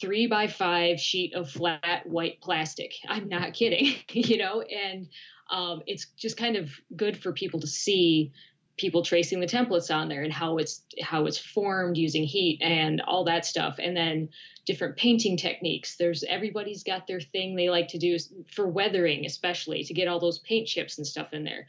[0.00, 2.94] three by five sheet of flat white plastic.
[3.08, 4.62] I'm not kidding you know?
[4.62, 5.08] And
[5.50, 8.32] um, it's just kind of good for people to see
[8.80, 13.02] people tracing the templates on there and how it's how it's formed using heat and
[13.02, 13.76] all that stuff.
[13.78, 14.30] And then
[14.64, 15.96] different painting techniques.
[15.96, 18.16] There's everybody's got their thing they like to do
[18.50, 21.66] for weathering especially to get all those paint chips and stuff in there.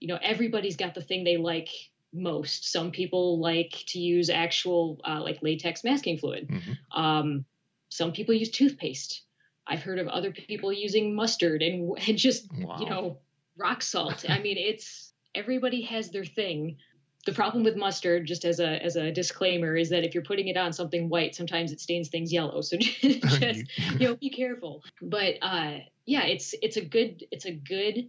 [0.00, 1.68] You know everybody's got the thing they like
[2.12, 2.72] most.
[2.72, 6.48] Some people like to use actual uh, like latex masking fluid.
[6.48, 7.00] Mm-hmm.
[7.00, 7.44] um,
[7.90, 9.22] some people use toothpaste.
[9.66, 12.78] I've heard of other people using mustard and, and just wow.
[12.80, 13.18] you know
[13.58, 14.24] rock salt.
[14.26, 16.76] I mean it's everybody has their thing.
[17.26, 20.48] The problem with mustard, just as a as a disclaimer, is that if you're putting
[20.48, 22.60] it on something white, sometimes it stains things yellow.
[22.60, 23.00] So just
[23.98, 24.82] you know, be careful.
[25.02, 28.08] But uh, yeah, it's it's a good it's a good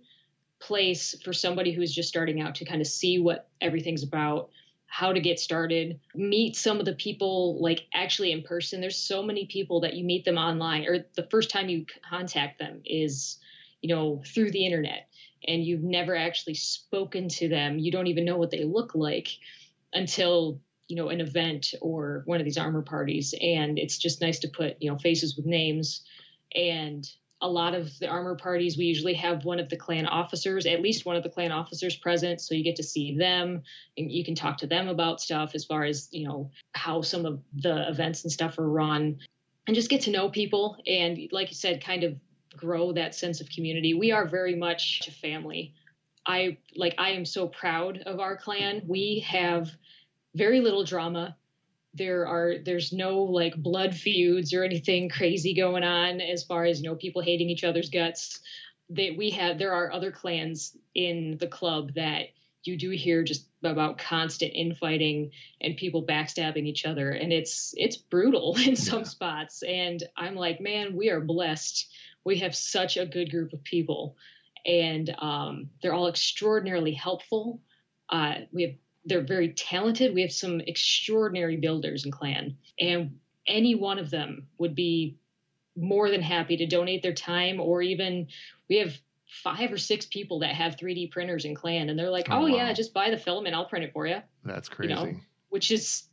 [0.60, 4.50] place for somebody who's just starting out to kind of see what everything's about
[4.88, 9.22] how to get started meet some of the people like actually in person there's so
[9.22, 13.38] many people that you meet them online or the first time you contact them is
[13.82, 15.08] you know through the internet
[15.48, 19.30] and you've never actually spoken to them you don't even know what they look like
[19.94, 23.34] until you know an event or one of these armor parties.
[23.40, 26.04] And it's just nice to put you know faces with names.
[26.56, 27.08] And
[27.42, 30.82] a lot of the armor parties we usually have one of the clan officers at
[30.82, 32.42] least one of the clan officers present.
[32.42, 33.62] So you get to see them
[33.98, 37.26] and you can talk to them about stuff as far as you know how some
[37.26, 39.20] of the events and stuff are run
[39.68, 40.78] and just get to know people.
[40.88, 42.16] And like you said kind of
[42.58, 43.94] grow that sense of community.
[43.94, 45.74] We are very much a family.
[46.26, 48.82] I like I am so proud of our clan.
[48.86, 49.72] We have
[50.36, 51.38] very little drama.
[51.94, 56.82] There are there's no like blood feuds or anything crazy going on as far as
[56.82, 58.42] you know people hating each other's guts.
[58.90, 62.28] That we have there are other clans in the club that
[62.68, 67.98] you do hear just about constant infighting and people backstabbing each other and it's it's
[67.98, 71.88] brutal in some spots and i'm like man we are blessed
[72.24, 74.16] we have such a good group of people,
[74.66, 77.62] and um, they're all extraordinarily helpful.
[78.10, 78.76] Uh, we have
[79.06, 80.14] they're very talented.
[80.14, 85.18] We have some extraordinary builders in clan, and any one of them would be
[85.78, 88.28] more than happy to donate their time, or even
[88.70, 88.98] we have
[89.44, 92.42] five or six people that have 3D printers in clan, and they're like, "Oh, oh
[92.42, 92.48] wow.
[92.48, 94.94] yeah, just buy the film and I'll print it for you." That's crazy.
[94.94, 95.16] You know?
[95.50, 96.04] which is,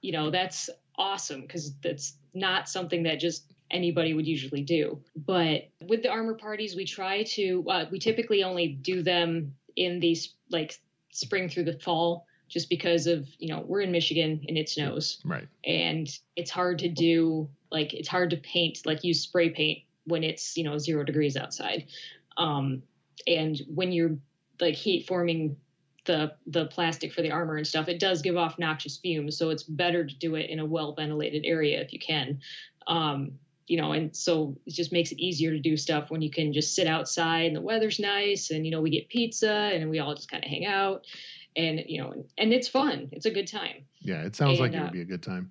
[0.00, 5.00] you know, that's awesome because that's not something that just anybody would usually do.
[5.16, 10.00] But with the armor parties, we try to, uh, we typically only do them in
[10.00, 10.78] these like
[11.12, 15.20] spring through the fall just because of, you know, we're in Michigan and it snows.
[15.24, 15.48] Right.
[15.64, 20.22] And it's hard to do, like, it's hard to paint, like, use spray paint when
[20.22, 21.86] it's, you know, zero degrees outside.
[22.36, 22.82] Um,
[23.26, 24.18] and when you're
[24.60, 25.56] like heat forming
[26.04, 29.38] the the plastic for the armor and stuff, it does give off noxious fumes.
[29.38, 32.40] So it's better to do it in a well ventilated area if you can.
[32.86, 33.32] Um,
[33.66, 36.52] you know, and so it just makes it easier to do stuff when you can
[36.52, 39.98] just sit outside and the weather's nice and you know we get pizza and we
[40.00, 41.06] all just kind of hang out
[41.56, 43.08] and you know and it's fun.
[43.12, 43.86] It's a good time.
[44.00, 45.50] Yeah, it sounds like And, it uh, would be a good time.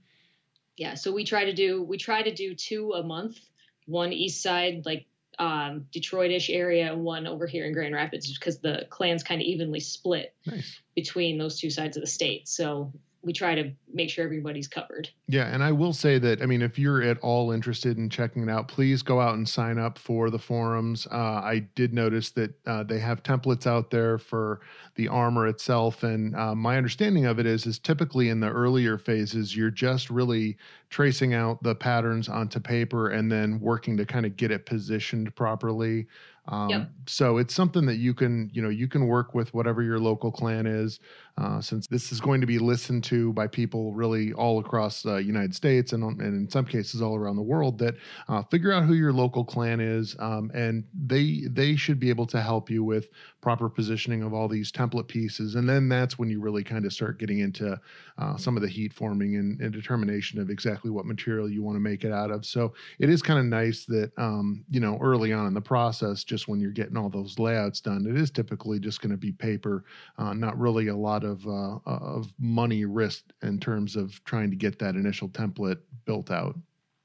[0.78, 3.39] Yeah, so we try to do we try to do two a month,
[3.86, 5.06] one east side like
[5.39, 9.45] um Detroit-ish area and one over here in Grand Rapids because the clans kind of
[9.47, 10.80] evenly split Nice.
[10.95, 12.47] between those two sides of the state.
[12.47, 15.09] So we try to make sure everybody's covered.
[15.27, 18.43] Yeah, and I will say that I mean, if you're at all interested in checking
[18.43, 21.07] it out, please go out and sign up for the forums.
[21.09, 24.62] Uh, I did notice that uh, they have templates out there for
[24.95, 28.97] the armor itself, and uh, my understanding of it is is typically in the earlier
[28.97, 30.57] phases, you're just really
[30.89, 35.36] tracing out the patterns onto paper and then working to kind of get it positioned
[35.36, 36.07] properly.
[36.47, 36.89] Um, Yep.
[37.07, 40.31] So it's something that you can, you know, you can work with whatever your local
[40.31, 40.99] clan is,
[41.38, 45.15] uh, since this is going to be listened to by people really all across the
[45.15, 47.80] United States and, and in some cases all around the world.
[47.80, 47.96] That
[48.28, 52.28] uh, figure out who your local clan is, um, and they they should be able
[52.28, 53.08] to help you with
[53.41, 56.93] proper positioning of all these template pieces, and then that's when you really kind of
[56.93, 57.80] start getting into
[58.19, 61.76] uh, some of the heat forming and, and determination of exactly what material you want
[61.76, 62.46] to make it out of.
[62.46, 66.24] So it is kind of nice that um, you know early on in the process,
[66.24, 69.32] just when you're getting all those layouts done, it is typically just going to be
[69.32, 69.84] paper,
[70.19, 74.55] uh, not really a lot of uh, of money risked in terms of trying to
[74.55, 76.57] get that initial template built out.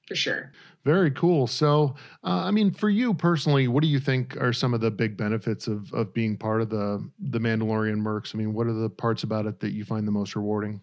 [0.06, 0.52] For sure.
[0.84, 1.46] Very cool.
[1.46, 4.90] So, uh, I mean, for you personally, what do you think are some of the
[4.90, 8.34] big benefits of of being part of the the Mandalorian Mercs?
[8.34, 10.80] I mean, what are the parts about it that you find the most rewarding?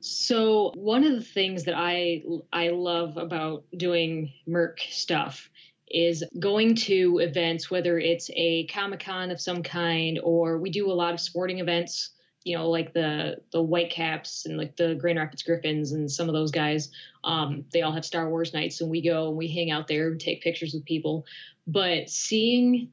[0.00, 5.50] So one of the things that I I love about doing Merc stuff
[5.86, 10.90] is going to events, whether it's a Comic Con of some kind or we do
[10.90, 12.10] a lot of sporting events.
[12.44, 16.34] You know, like the the Whitecaps and like the Grand Rapids Griffins and some of
[16.34, 16.90] those guys.
[17.24, 20.08] Um, they all have Star Wars nights, and we go and we hang out there
[20.08, 21.24] and take pictures with people.
[21.66, 22.90] But seeing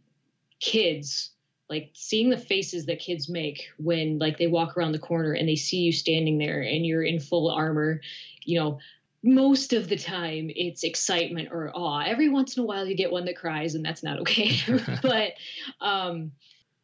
[0.60, 1.32] kids
[1.70, 5.48] like seeing the faces that kids make when like they walk around the corner and
[5.48, 8.02] they see you standing there and you're in full armor
[8.44, 8.80] you know
[9.22, 13.12] most of the time it's excitement or awe every once in a while you get
[13.12, 14.58] one that cries and that's not okay
[15.02, 15.34] but
[15.82, 16.32] um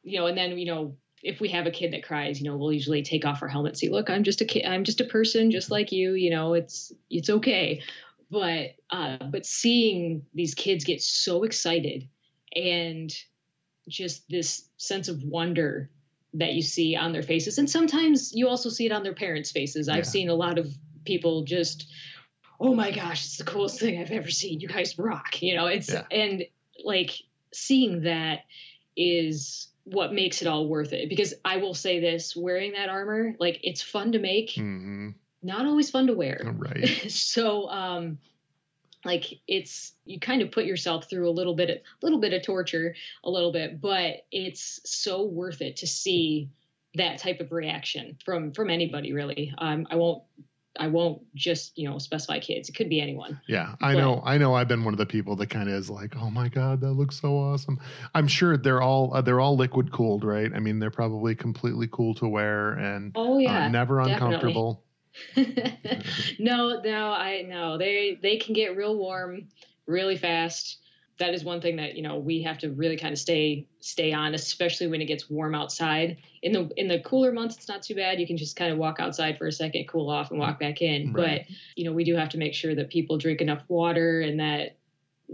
[0.03, 2.55] you know and then you know if we have a kid that cries you know
[2.55, 5.01] we'll usually take off our helmet and say look i'm just a kid i'm just
[5.01, 7.81] a person just like you you know it's it's okay
[8.29, 12.07] but uh but seeing these kids get so excited
[12.55, 13.11] and
[13.89, 15.89] just this sense of wonder
[16.33, 19.51] that you see on their faces and sometimes you also see it on their parents
[19.51, 19.95] faces Yeah.
[19.95, 20.67] i've seen a lot of
[21.05, 21.87] people just
[22.59, 25.65] oh my gosh it's the coolest thing i've ever seen you guys rock you know
[25.65, 26.03] it's Yeah.
[26.11, 26.43] and
[26.83, 27.11] like
[27.53, 28.39] seeing that
[28.97, 33.35] is what makes it all worth it because i will say this wearing that armor
[33.39, 35.09] like it's fun to make Mm-hmm.
[35.43, 36.87] not always fun to wear Right.
[37.11, 38.17] so um
[39.03, 42.41] like it's you kind of put yourself through a little bit a little bit of
[42.43, 46.49] torture a little bit but it's so worth it to see
[46.95, 50.23] that type of reaction from from anybody really um i won't
[50.79, 54.21] i won't just you know specify kids it could be anyone Yeah, I But- know.
[54.25, 54.53] I know.
[54.55, 56.93] I've been one of the people that kind of is like, "Oh my god, that
[56.93, 57.79] looks so awesome."
[58.13, 60.51] I'm sure they're all uh, they're all liquid cooled, right?
[60.53, 64.83] I mean, they're probably completely cool to wear and oh yeah uh, never uncomfortable.
[66.39, 67.77] no, no, I no.
[67.77, 69.47] They they can get real warm
[69.87, 70.77] really fast.
[71.17, 74.11] That is one thing that you know we have to really kind of stay stay
[74.13, 76.17] on, especially when it gets warm outside.
[76.41, 78.19] In the in the cooler months, it's not too bad.
[78.19, 80.81] You can just kind of walk outside for a second, cool off, and walk back
[80.81, 81.13] in.
[81.13, 81.45] Right.
[81.47, 84.39] But you know we do have to make sure that people drink enough water and
[84.39, 84.77] that.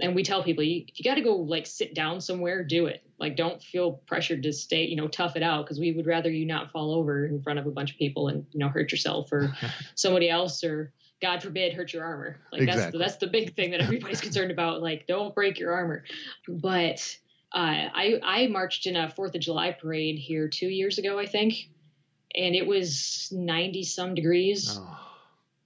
[0.02, 2.86] And we tell people, you, if you got to go like sit down somewhere, do
[2.86, 3.04] it.
[3.20, 6.32] Like, don't feel pressured to stay, you know, tough it out because we would rather
[6.32, 8.92] you not fall over in front of a bunch of people and you know hurt
[8.92, 9.54] yourself or
[9.96, 12.38] somebody else or god forbid hurt your armor.
[12.52, 13.00] Like that's Exactly.
[13.00, 14.82] that's the big thing that everybody's concerned about.
[14.82, 16.04] Like don't break your armor.
[16.48, 17.18] But
[17.54, 21.26] uh, i i marched in a fourth of july parade here two years ago i
[21.26, 21.68] think
[22.34, 24.80] and it was 90 some degrees.
[24.82, 24.98] Oh,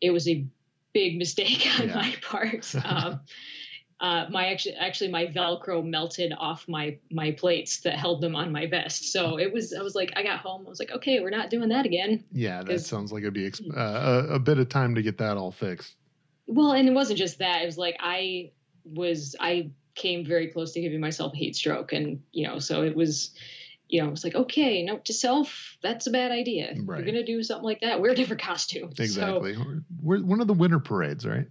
[0.01, 0.45] it was a
[0.93, 1.95] big mistake on Yeah.
[1.95, 2.73] my part.
[2.83, 3.19] Um,
[3.99, 8.51] uh, my actually actually my Velcro melted off my my plates that held them on
[8.51, 9.11] my vest.
[9.11, 11.49] So it was I was like I got home I was like okay we're not
[11.49, 12.23] doing that again.
[12.31, 15.17] Yeah, that sounds like it'd be exp- uh, a, a bit of time to get
[15.19, 15.95] that all fixed.
[16.47, 17.61] Well, and it wasn't just that.
[17.61, 18.51] It was like I
[18.83, 22.83] was I came very close to giving myself a heat stroke, and you know, so
[22.83, 23.31] it was.
[23.87, 26.73] You know, it was like, okay, note to self, that's a bad idea.
[26.75, 26.97] Right.
[26.97, 28.01] You're gonna do something like that.
[28.01, 28.89] Wear a different costume.
[28.95, 29.55] So- Exactly.
[30.01, 31.45] We're one of the winter parades, right?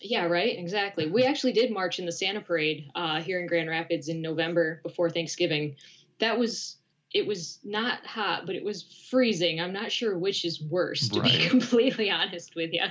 [0.00, 0.58] Yeah, right.
[0.58, 1.08] Exactly.
[1.10, 4.80] We actually did march in the Santa Parade uh, here in Grand Rapids in November
[4.82, 5.76] before Thanksgiving.
[6.18, 6.76] That was
[7.12, 9.58] it was not hot, but it was freezing.
[9.60, 11.32] I'm not sure which is worse, to Right.
[11.38, 12.82] be completely honest with you.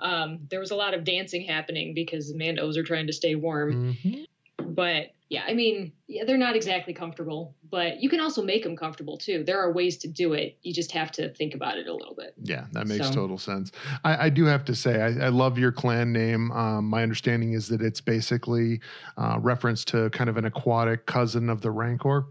[0.00, 3.34] Um, there was a lot of dancing happening because the Mandos are trying to stay
[3.34, 3.96] warm.
[4.04, 4.26] Mhm.
[4.74, 8.76] But yeah, I mean, yeah, they're not exactly comfortable, but you can also make them
[8.76, 9.44] comfortable too.
[9.44, 10.58] There are ways to do it.
[10.62, 12.34] You just have to think about it a little bit.
[12.42, 13.72] Yeah, that makes So- total sense.
[14.04, 16.52] I, I do have to say, I, I love your clan name.
[16.52, 18.80] Um, my understanding is that it's basically
[19.16, 22.26] uh, reference to kind of an aquatic cousin of the Rancor.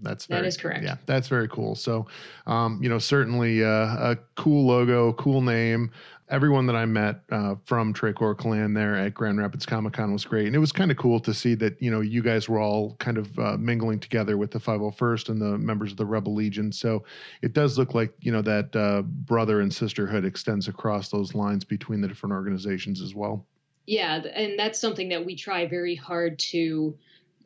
[0.00, 0.84] That's very, is correct.
[0.84, 1.74] Yeah, that's very cool.
[1.74, 2.06] So,
[2.46, 5.90] um, you know, certainly uh, a cool logo, cool name.
[6.28, 10.24] Everyone that I met uh, from Tracor Clan there at Grand Rapids Comic Con was
[10.24, 12.58] great, and it was kind of cool to see that you know you guys were
[12.58, 16.34] all kind of uh, mingling together with the 501st and the members of the Rebel
[16.34, 16.72] Legion.
[16.72, 17.04] So
[17.42, 21.64] it does look like you know that uh, brother and sisterhood extends across those lines
[21.64, 23.46] between the different organizations as well.
[23.86, 26.96] Yeah, and that's something that we try very hard to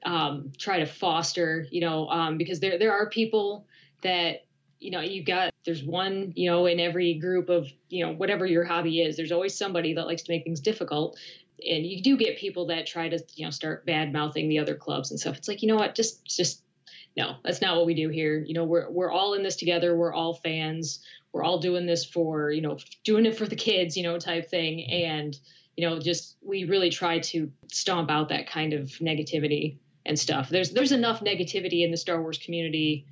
[0.07, 1.67] um, try to foster.
[1.71, 3.67] You know, um, because there there are people
[4.03, 4.47] that
[4.79, 5.53] you know you got.
[5.65, 9.17] There's one you know in every group of you know whatever your hobby is.
[9.17, 11.19] There's always somebody that likes to make things difficult.
[11.67, 14.75] And you do get people that try to, you know, start bad mouthing the other
[14.75, 15.39] clubs and stuff.
[15.39, 16.63] It's like, you know what, just, just,
[17.17, 18.39] no, that's not what we do here.
[18.39, 19.97] You know, we're we're all in this together.
[19.97, 21.01] We're all fans.
[21.33, 24.51] We're all doing this for, you know, doing it for the kids, you know, type
[24.51, 24.85] thing.
[24.91, 25.35] And
[25.77, 30.49] you know, just we really try to stomp out that kind of negativity and stuff.
[30.49, 33.07] There's there's enough negativity in the Star Wars community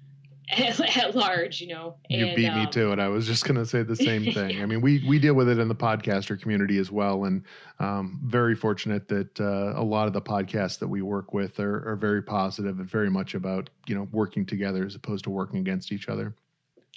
[0.50, 1.96] at, at large, you know.
[2.08, 2.98] You and, beat me um, to it.
[2.98, 4.62] I was just going to say the same thing.
[4.62, 7.42] I mean, we we deal with it in the podcaster community as well, and
[7.78, 11.88] um, very fortunate that uh, a lot of the podcasts that we work with are,
[11.88, 15.58] are very positive and very much about you know working together as opposed to working
[15.58, 16.34] against each other.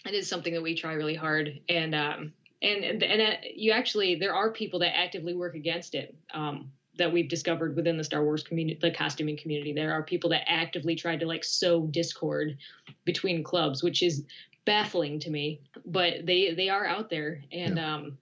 [0.06, 3.72] it is something that we try really hard and um and and, and uh, you
[3.72, 8.04] actually there are people that actively work against it um that we've discovered within the
[8.04, 9.74] Star Wars community, the costuming community.
[9.74, 12.58] There are people that actively try to like sow discord
[13.06, 14.24] between clubs, which is
[14.66, 15.62] baffling to me.
[15.86, 18.18] But they they are out there, and um,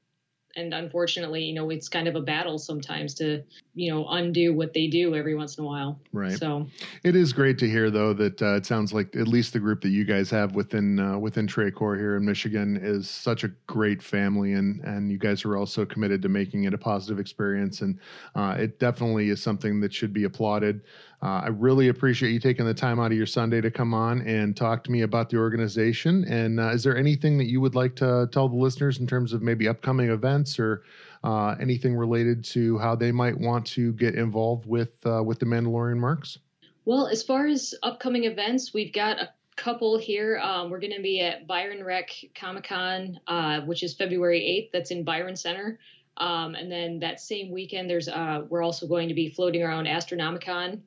[0.55, 3.43] and unfortunately, you know, it's kind of a battle sometimes to
[3.75, 5.99] you know undo what they do every once in a while.
[6.13, 6.37] Right.
[6.37, 6.65] So
[7.03, 9.81] It is great to hear, though, that uh, it sounds like at least the group
[9.81, 14.01] that you guys have within uh, within Tracor here in Michigan is such a great
[14.01, 17.99] family, and and you guys are also committed to making it a positive experience, and
[18.33, 20.81] uh, it definitely is something that should be applauded.
[21.21, 24.21] Uh, I really appreciate you taking the time out of your Sunday to come on
[24.21, 26.23] and talk to me about the organization.
[26.25, 29.33] And uh, is there anything that you would like to tell the listeners in terms
[29.33, 30.83] of maybe upcoming events or
[31.25, 35.45] uh, anything related to how they might want to get involved with uh, with the
[35.45, 36.37] Mandalorian Mercs?
[36.85, 40.37] Well, as far as upcoming events, we've got a couple here.
[40.37, 44.71] Um, we're going to be at Byron Rec Comic Con, uh, which is February 8th.
[44.71, 45.79] That's in Byron Center.
[46.17, 49.87] Um, and then that same weekend, there's uh, we're also going to be floating around
[49.87, 50.81] Astronomicon.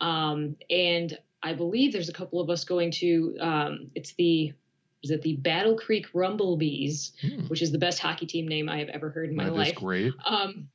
[0.00, 3.36] Um, and I believe there's a couple of us going to.
[3.40, 4.52] Um, it's the
[5.02, 7.46] is it the Battle Creek Rumblebees, Hmm.
[7.48, 9.56] which is the best hockey team name I have ever heard in my That is
[9.58, 9.74] life.
[9.74, 10.12] great.
[10.24, 10.68] Um,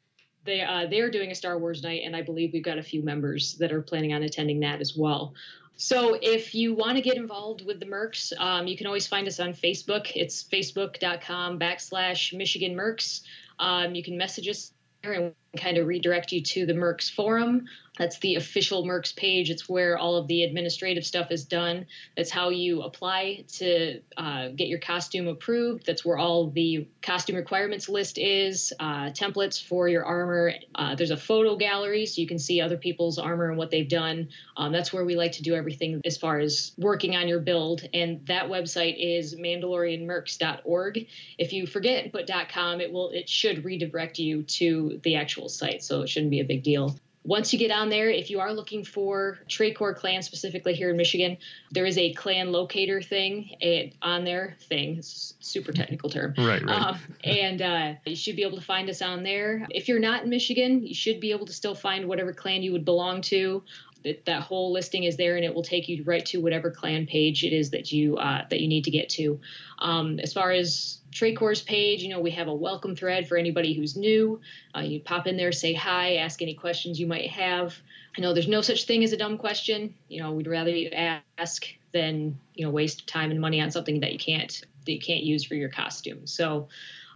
[0.46, 2.84] they uh, they are doing a Star Wars night, and I believe we've got a
[2.84, 5.34] few members that are planning on attending that as well.
[5.78, 9.28] So if you want to get involved with the Mercs, um, you can always find
[9.28, 10.12] us on Facebook.
[10.16, 13.22] It's facebook.com backslash Michigan Mercs.
[13.60, 14.72] Um, you can message us
[15.04, 17.66] there and kind of redirect you to the Mercs forum.
[17.98, 19.50] That's the official Mercs page.
[19.50, 21.86] It's where all of the administrative stuff is done.
[22.18, 25.86] That's how you apply to uh, get your costume approved.
[25.86, 30.54] That's where all the costume requirements list is, uh, templates for your armor.
[30.74, 33.88] Uh, there's a photo gallery so you can see other people's armor and what they've
[33.88, 34.30] done.
[34.58, 37.88] Um, that's where we like to do everything as far as working on your build.
[37.94, 41.08] And that website is mandalorianmercs.org.
[41.38, 45.48] If you forget and put .com, it will it should redirect you to the actual
[45.48, 46.96] site, so it shouldn't be a big deal.
[47.26, 50.98] Once you get on there, if you are looking for Tracor clan specifically here in
[50.98, 51.38] Michigan,
[51.72, 54.56] there is a clan locator thing it, on there.
[54.70, 56.36] Thing, it's a super technical term.
[56.38, 56.70] Right, right.
[56.70, 59.66] Um, and uh, you should be able to find us on there.
[59.72, 62.72] If you're not in Michigan, you should be able to still find whatever clan you
[62.74, 63.64] would belong to.
[64.06, 67.08] that, that whole listing is there, and it will take you right to whatever clan
[67.08, 69.40] page it is that you uh, that you need to get to.
[69.80, 73.74] Um, as far as Tracor's page, you know, we have a welcome thread for anybody
[73.74, 74.42] who's new.
[74.76, 77.74] Uh, you pop in there, say hi, ask any questions you might have.
[78.18, 79.96] I know there's no such thing as a dumb question.
[80.10, 84.02] You know, we'd rather you ask than you know waste time and money on something
[84.02, 86.28] that you can't that you can't use for your costume.
[86.28, 86.68] So,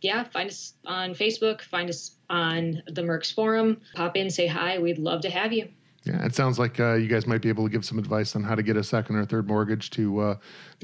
[0.01, 3.81] yeah, find us on Facebook, find us on the Mercs forum.
[3.95, 4.79] Pop in, say hi.
[4.79, 5.67] We'd love to have you.
[6.03, 8.43] Yeah, it sounds like uh, you guys might be able to give some advice on
[8.43, 10.35] how to get a second or third mortgage to uh,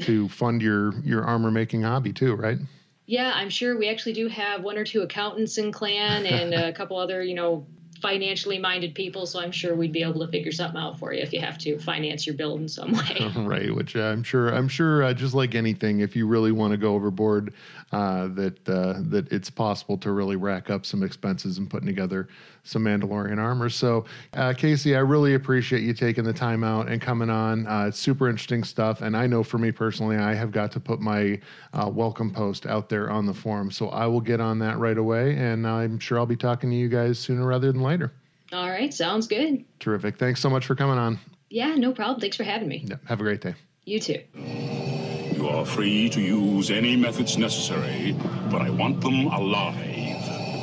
[0.02, 2.58] to fund your your armor making hobby too, right?
[3.06, 6.74] Yeah, I'm sure we actually do have one or two accountants in clan and a
[6.78, 7.68] couple other, you know,
[8.02, 11.22] financially minded people, so I'm sure we'd be able to figure something out for you
[11.22, 13.32] if you have to finance your build in some way.
[13.38, 16.72] right, which uh, I'm sure I'm sure uh, just like anything, if you really want
[16.72, 17.54] to go overboard,
[17.92, 22.28] uh, that uh, that it's possible to really rack up some expenses and putting together
[22.64, 23.70] some Mandalorian armor.
[23.70, 27.68] So, uh, Casey, I really appreciate you taking the time out and coming on.
[27.68, 30.80] Uh, it's super interesting stuff, and I know for me personally, I have got to
[30.80, 31.40] put my
[31.74, 35.36] welcome post out there on the forum, so I will get on that right away,
[35.36, 38.12] and I'm sure I'll be talking to you guys sooner rather than later.
[38.52, 39.64] All right, sounds good.
[39.80, 40.18] Terrific.
[40.18, 41.20] Thanks so much for coming on.
[41.50, 42.20] Yeah, no problem.
[42.20, 42.84] Thanks for having me.
[42.86, 43.56] Yeah, have a great day.
[43.86, 44.22] You too.
[44.34, 48.16] You are free to use any methods necessary,
[48.50, 49.76] but I want them alive.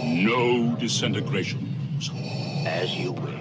[0.04, 2.10] No disintegrations.
[2.66, 3.38] As you wish.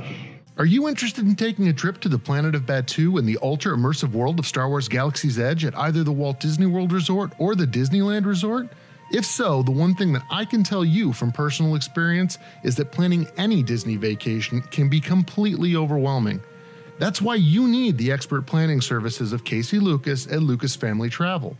[0.58, 3.76] Are you interested in taking a trip to the planet of Batuu and the ultra
[3.76, 7.56] immersive world of Star Wars Galaxy's Edge at either the Walt Disney World Resort or
[7.56, 8.68] the Disneyland Resort?
[9.14, 12.94] If so, the one thing that I can tell you from personal experience is that
[12.94, 16.42] planning any Disney vacation can be completely overwhelming.
[16.98, 21.58] That's why you need the expert planning services of Casey Lucas at Lucas Family Travel.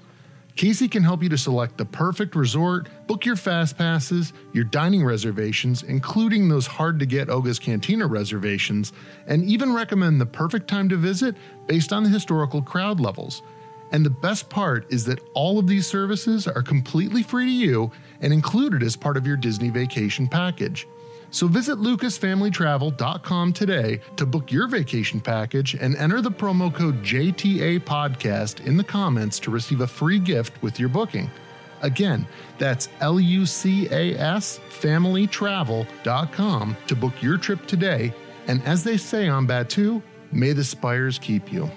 [0.56, 5.04] Casey can help you to select the perfect resort, book your fast passes, your dining
[5.04, 8.94] reservations, including those hard to get Oga's Cantina reservations,
[9.28, 11.36] and even recommend the perfect time to visit
[11.68, 13.42] based on the historical crowd levels.
[13.92, 17.92] And the best part is that all of these services are completely free to you
[18.22, 20.88] and included as part of your Disney vacation package.
[21.32, 27.80] So visit lucasfamilytravel.com today to book your vacation package and enter the promo code JTA
[27.82, 31.32] podcast in the comments to receive a free gift with your booking.
[31.82, 32.28] Again,
[32.58, 38.14] that's L U C A S familytravel.com to book your trip today.
[38.48, 41.72] And as they say on Batuu, may the spires keep you.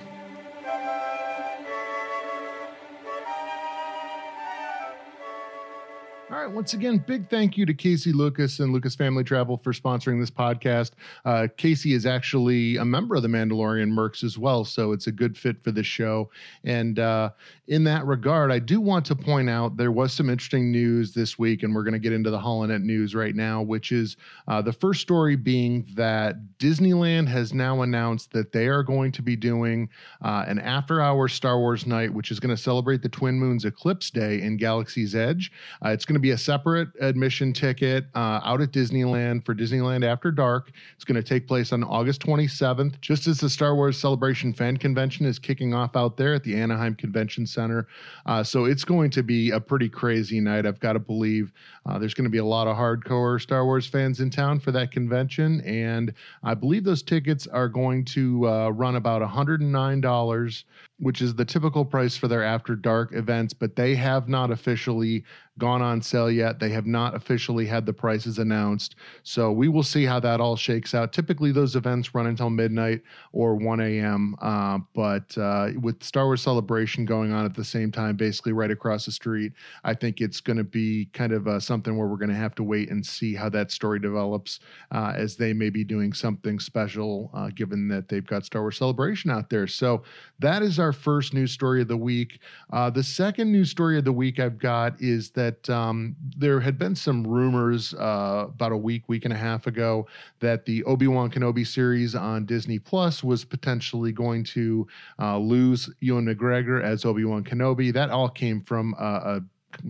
[6.31, 6.51] All right.
[6.51, 10.31] Once again, big thank you to Casey Lucas and Lucas Family Travel for sponsoring this
[10.31, 10.93] podcast.
[11.27, 15.13] Uh, Casey is actually a member of the Mandalorian Mercs as well, so it's a
[15.13, 16.31] good fit for this show.
[16.65, 17.31] And uh,
[17.69, 21.39] in that regard, I do want to point out there was some interesting news this
[21.39, 24.17] week, and we're going to get into the Holonet news right now, which is
[24.49, 29.21] uh, the first story being that Disneyland has now announced that they are going to
[29.21, 29.91] be doing
[30.23, 34.11] uh, an after-hour Star Wars night, which is going to celebrate the Twin Moons Eclipse
[34.11, 35.53] Day in Galaxy's Edge.
[35.85, 40.05] Uh, it's going to be a separate admission ticket uh, out at Disneyland for Disneyland
[40.05, 40.73] After Dark.
[40.95, 44.77] It's going to take place on August 27th, just as the Star Wars Celebration Fan
[44.77, 47.87] Convention is kicking off out there at the Anaheim Convention Center.
[48.27, 50.67] Uh, so it's going to be a pretty crazy night.
[50.67, 51.53] I've got to believe
[51.87, 54.73] uh, there's going to be a lot of hardcore Star Wars fans in town for
[54.73, 60.65] that convention, and I believe those tickets are going to uh, run about $109
[60.99, 65.25] which is the typical price for their after dark events, but they have not officially
[65.59, 66.59] gone on sale yet.
[66.59, 68.97] They have not officially had the prices announced.
[69.23, 71.13] So we will see how that all shakes out.
[71.13, 74.35] Typically, those events run until midnight or 1 a.m.
[74.41, 78.71] Uh, but uh, with Star Wars Celebration going on at the same time, basically right
[78.71, 79.53] across the street,
[79.85, 82.57] I think it's going to be kind of uh, something where we're going to have
[82.57, 84.59] to wait and see how that story develops
[84.91, 88.77] uh, as they may be doing something special, uh, given that they've got Star Wars
[88.77, 89.69] Celebration out there.
[89.69, 90.03] So
[90.41, 92.41] that is our first news story of the week.
[92.73, 96.79] Uh, the second news story of the week I've got is that um, there had
[96.79, 100.07] been some rumors uh, about a week, week and a half ago
[100.41, 104.87] that the Obi Wan Kenobi series on Disney Plus was potentially going to
[105.19, 107.93] uh, lose Ewan McGregor as Obi Wan Kenobi.
[107.93, 109.41] That all came from a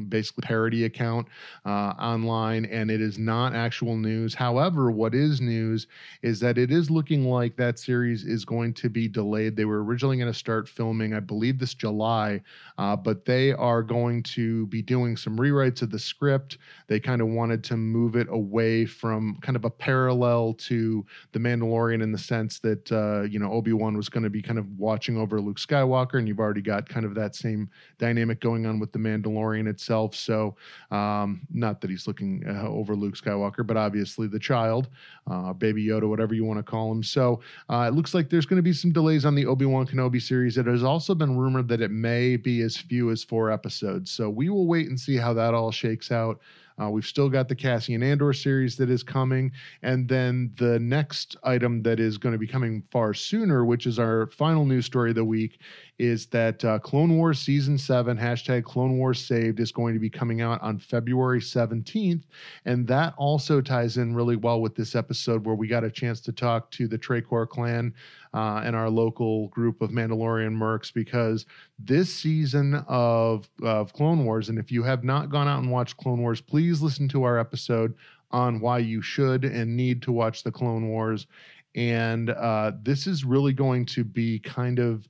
[0.08, 1.26] basically parody account
[1.64, 4.34] uh, online, and it is not actual news.
[4.34, 5.86] However, what is news
[6.22, 9.56] is that it is looking like that series is going to be delayed.
[9.56, 12.40] They were originally going to start filming, I believe, this July,
[12.78, 16.58] uh, but they are going to be doing some rewrites of the script.
[16.86, 21.38] They kind of wanted to move it away from kind of a parallel to The
[21.38, 24.58] Mandalorian in the sense that, uh, you know, Obi Wan was going to be kind
[24.58, 27.68] of watching over Luke Skywalker, and you've already got kind of that same
[27.98, 30.14] dynamic going on with The Mandalorian itself.
[30.14, 30.56] So,
[30.90, 34.88] um, not that he's looking uh, over Luke Skywalker, but obviously the child,
[35.30, 37.02] uh, Baby Yoda, whatever you want to call him.
[37.02, 39.86] So, uh, it looks like there's going to be some delays on the Obi Wan
[39.86, 40.56] Kenobi series.
[40.56, 44.10] It has also been rumored that it may be as few as four episodes.
[44.10, 46.40] So, we will wait and see how that all shakes out.
[46.80, 49.52] Uh, we've still got the Cassian Andor series that is coming.
[49.82, 53.98] And then the next item that is going to be coming far sooner, which is
[53.98, 55.60] our final news story of the week,
[55.98, 60.10] is that uh, Clone Wars Season 7, hashtag Clone Wars Saved, is going to be
[60.10, 62.22] coming out on February 17th.
[62.64, 66.20] And that also ties in really well with this episode where we got a chance
[66.22, 67.94] to talk to the Tracor clan
[68.32, 71.46] uh, and our local group of Mandalorian mercs because
[71.78, 75.96] this season of, of Clone Wars, and if you have not gone out and watched
[75.96, 77.94] Clone Wars, please listen to our episode
[78.32, 81.28] on why you should and need to watch the Clone Wars.
[81.76, 85.08] And uh, this is really going to be kind of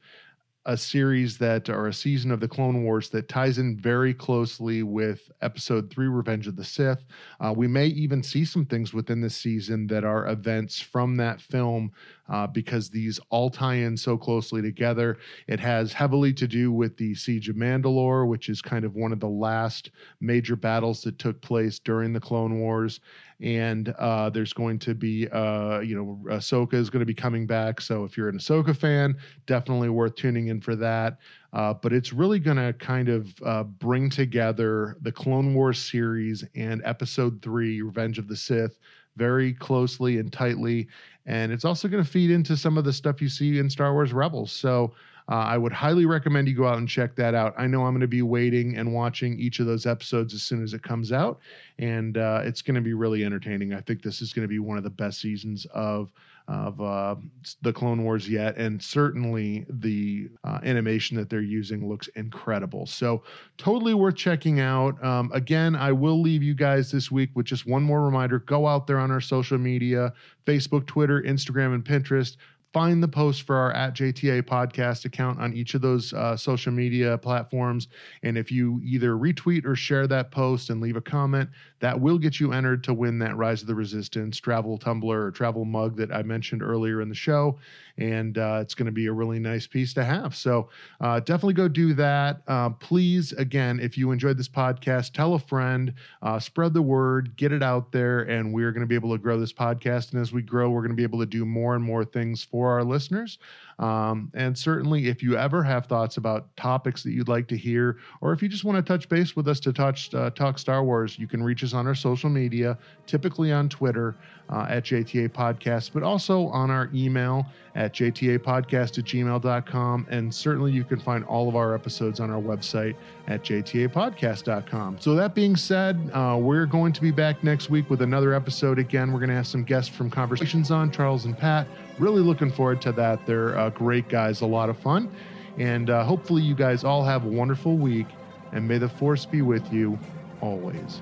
[0.66, 4.82] a series that or a season of the Clone Wars that ties in very closely
[4.82, 7.04] with Episode Three, Revenge of the Sith.
[7.40, 11.40] Uh, we may even see some things within this season that are events from that
[11.40, 11.92] film
[12.30, 15.18] uh, because these all tie in so closely together.
[15.48, 19.12] It has heavily to do with the Siege of Mandalore, which is kind of one
[19.12, 19.90] of the last
[20.20, 23.00] major battles that took place during the Clone Wars
[23.44, 27.46] and uh, there's going to be uh, you know Ahsoka is going to be coming
[27.46, 27.80] back.
[27.80, 29.14] So if you're an Ahsoka fan,
[29.46, 31.18] definitely worth tuning in for that.
[31.52, 36.42] Uh, but it's really going to kind of uh, bring together the Clone Wars series
[36.56, 38.78] and Episode Three, Revenge of the Sith,
[39.16, 40.88] very closely and tightly.
[41.26, 43.92] And it's also going to feed into some of the stuff you see in Star
[43.92, 44.52] Wars Rebels.
[44.52, 44.94] So
[45.28, 47.54] uh, I would highly recommend you go out and check that out.
[47.56, 50.62] I know I'm going to be waiting and watching each of those episodes as soon
[50.62, 51.40] as it comes out,
[51.78, 53.72] and uh, it's going to be really entertaining.
[53.72, 56.10] I think this is going to be one of the best seasons of
[56.46, 57.16] of uh,
[57.62, 62.84] the Clone Wars yet, and certainly the uh, animation that they're using looks incredible.
[62.84, 63.22] So
[63.56, 65.02] totally worth checking out.
[65.02, 68.66] Um, again, I will leave you guys this week with just one more reminder: go
[68.66, 70.12] out there on our social media,
[70.44, 72.36] Facebook, Twitter, Instagram, and Pinterest
[72.74, 76.72] find the post for our at JTA podcast account on each of those uh, social
[76.72, 77.86] media platforms.
[78.24, 81.48] And if you either retweet or share that post and leave a comment,
[81.78, 85.30] that will get you entered to win that Rise of the Resistance travel tumbler or
[85.30, 87.58] travel mug that I mentioned earlier in the show.
[87.96, 90.34] And uh, it's going to be a really nice piece to have.
[90.34, 90.68] So
[91.00, 92.42] uh, definitely go do that.
[92.48, 97.36] Uh, please, again, if you enjoyed this podcast, tell a friend, uh, spread the word,
[97.36, 100.12] get it out there, and we're going to be able to grow this podcast.
[100.12, 102.42] And as we grow, we're going to be able to do more and more things
[102.42, 103.38] for our listeners.
[103.78, 107.98] Um, and certainly, if you ever have thoughts about topics that you'd like to hear,
[108.20, 110.84] or if you just want to touch base with us to touch uh, talk Star
[110.84, 114.16] Wars, you can reach us on our social media, typically on Twitter
[114.50, 120.06] uh, at JTA Podcast, but also on our email at jtapodcast at gmail.com.
[120.10, 122.94] And certainly you can find all of our episodes on our website
[123.26, 124.98] at jtapodcast.com.
[125.00, 128.78] So, that being said, uh, we're going to be back next week with another episode.
[128.78, 131.66] Again, we're going to have some guests from Conversations on, Charles and Pat.
[131.98, 133.24] Really looking forward to that.
[133.26, 135.10] They're uh, great guys, a lot of fun.
[135.58, 138.06] And uh, hopefully, you guys all have a wonderful week.
[138.52, 139.98] And may the force be with you
[140.40, 141.00] always.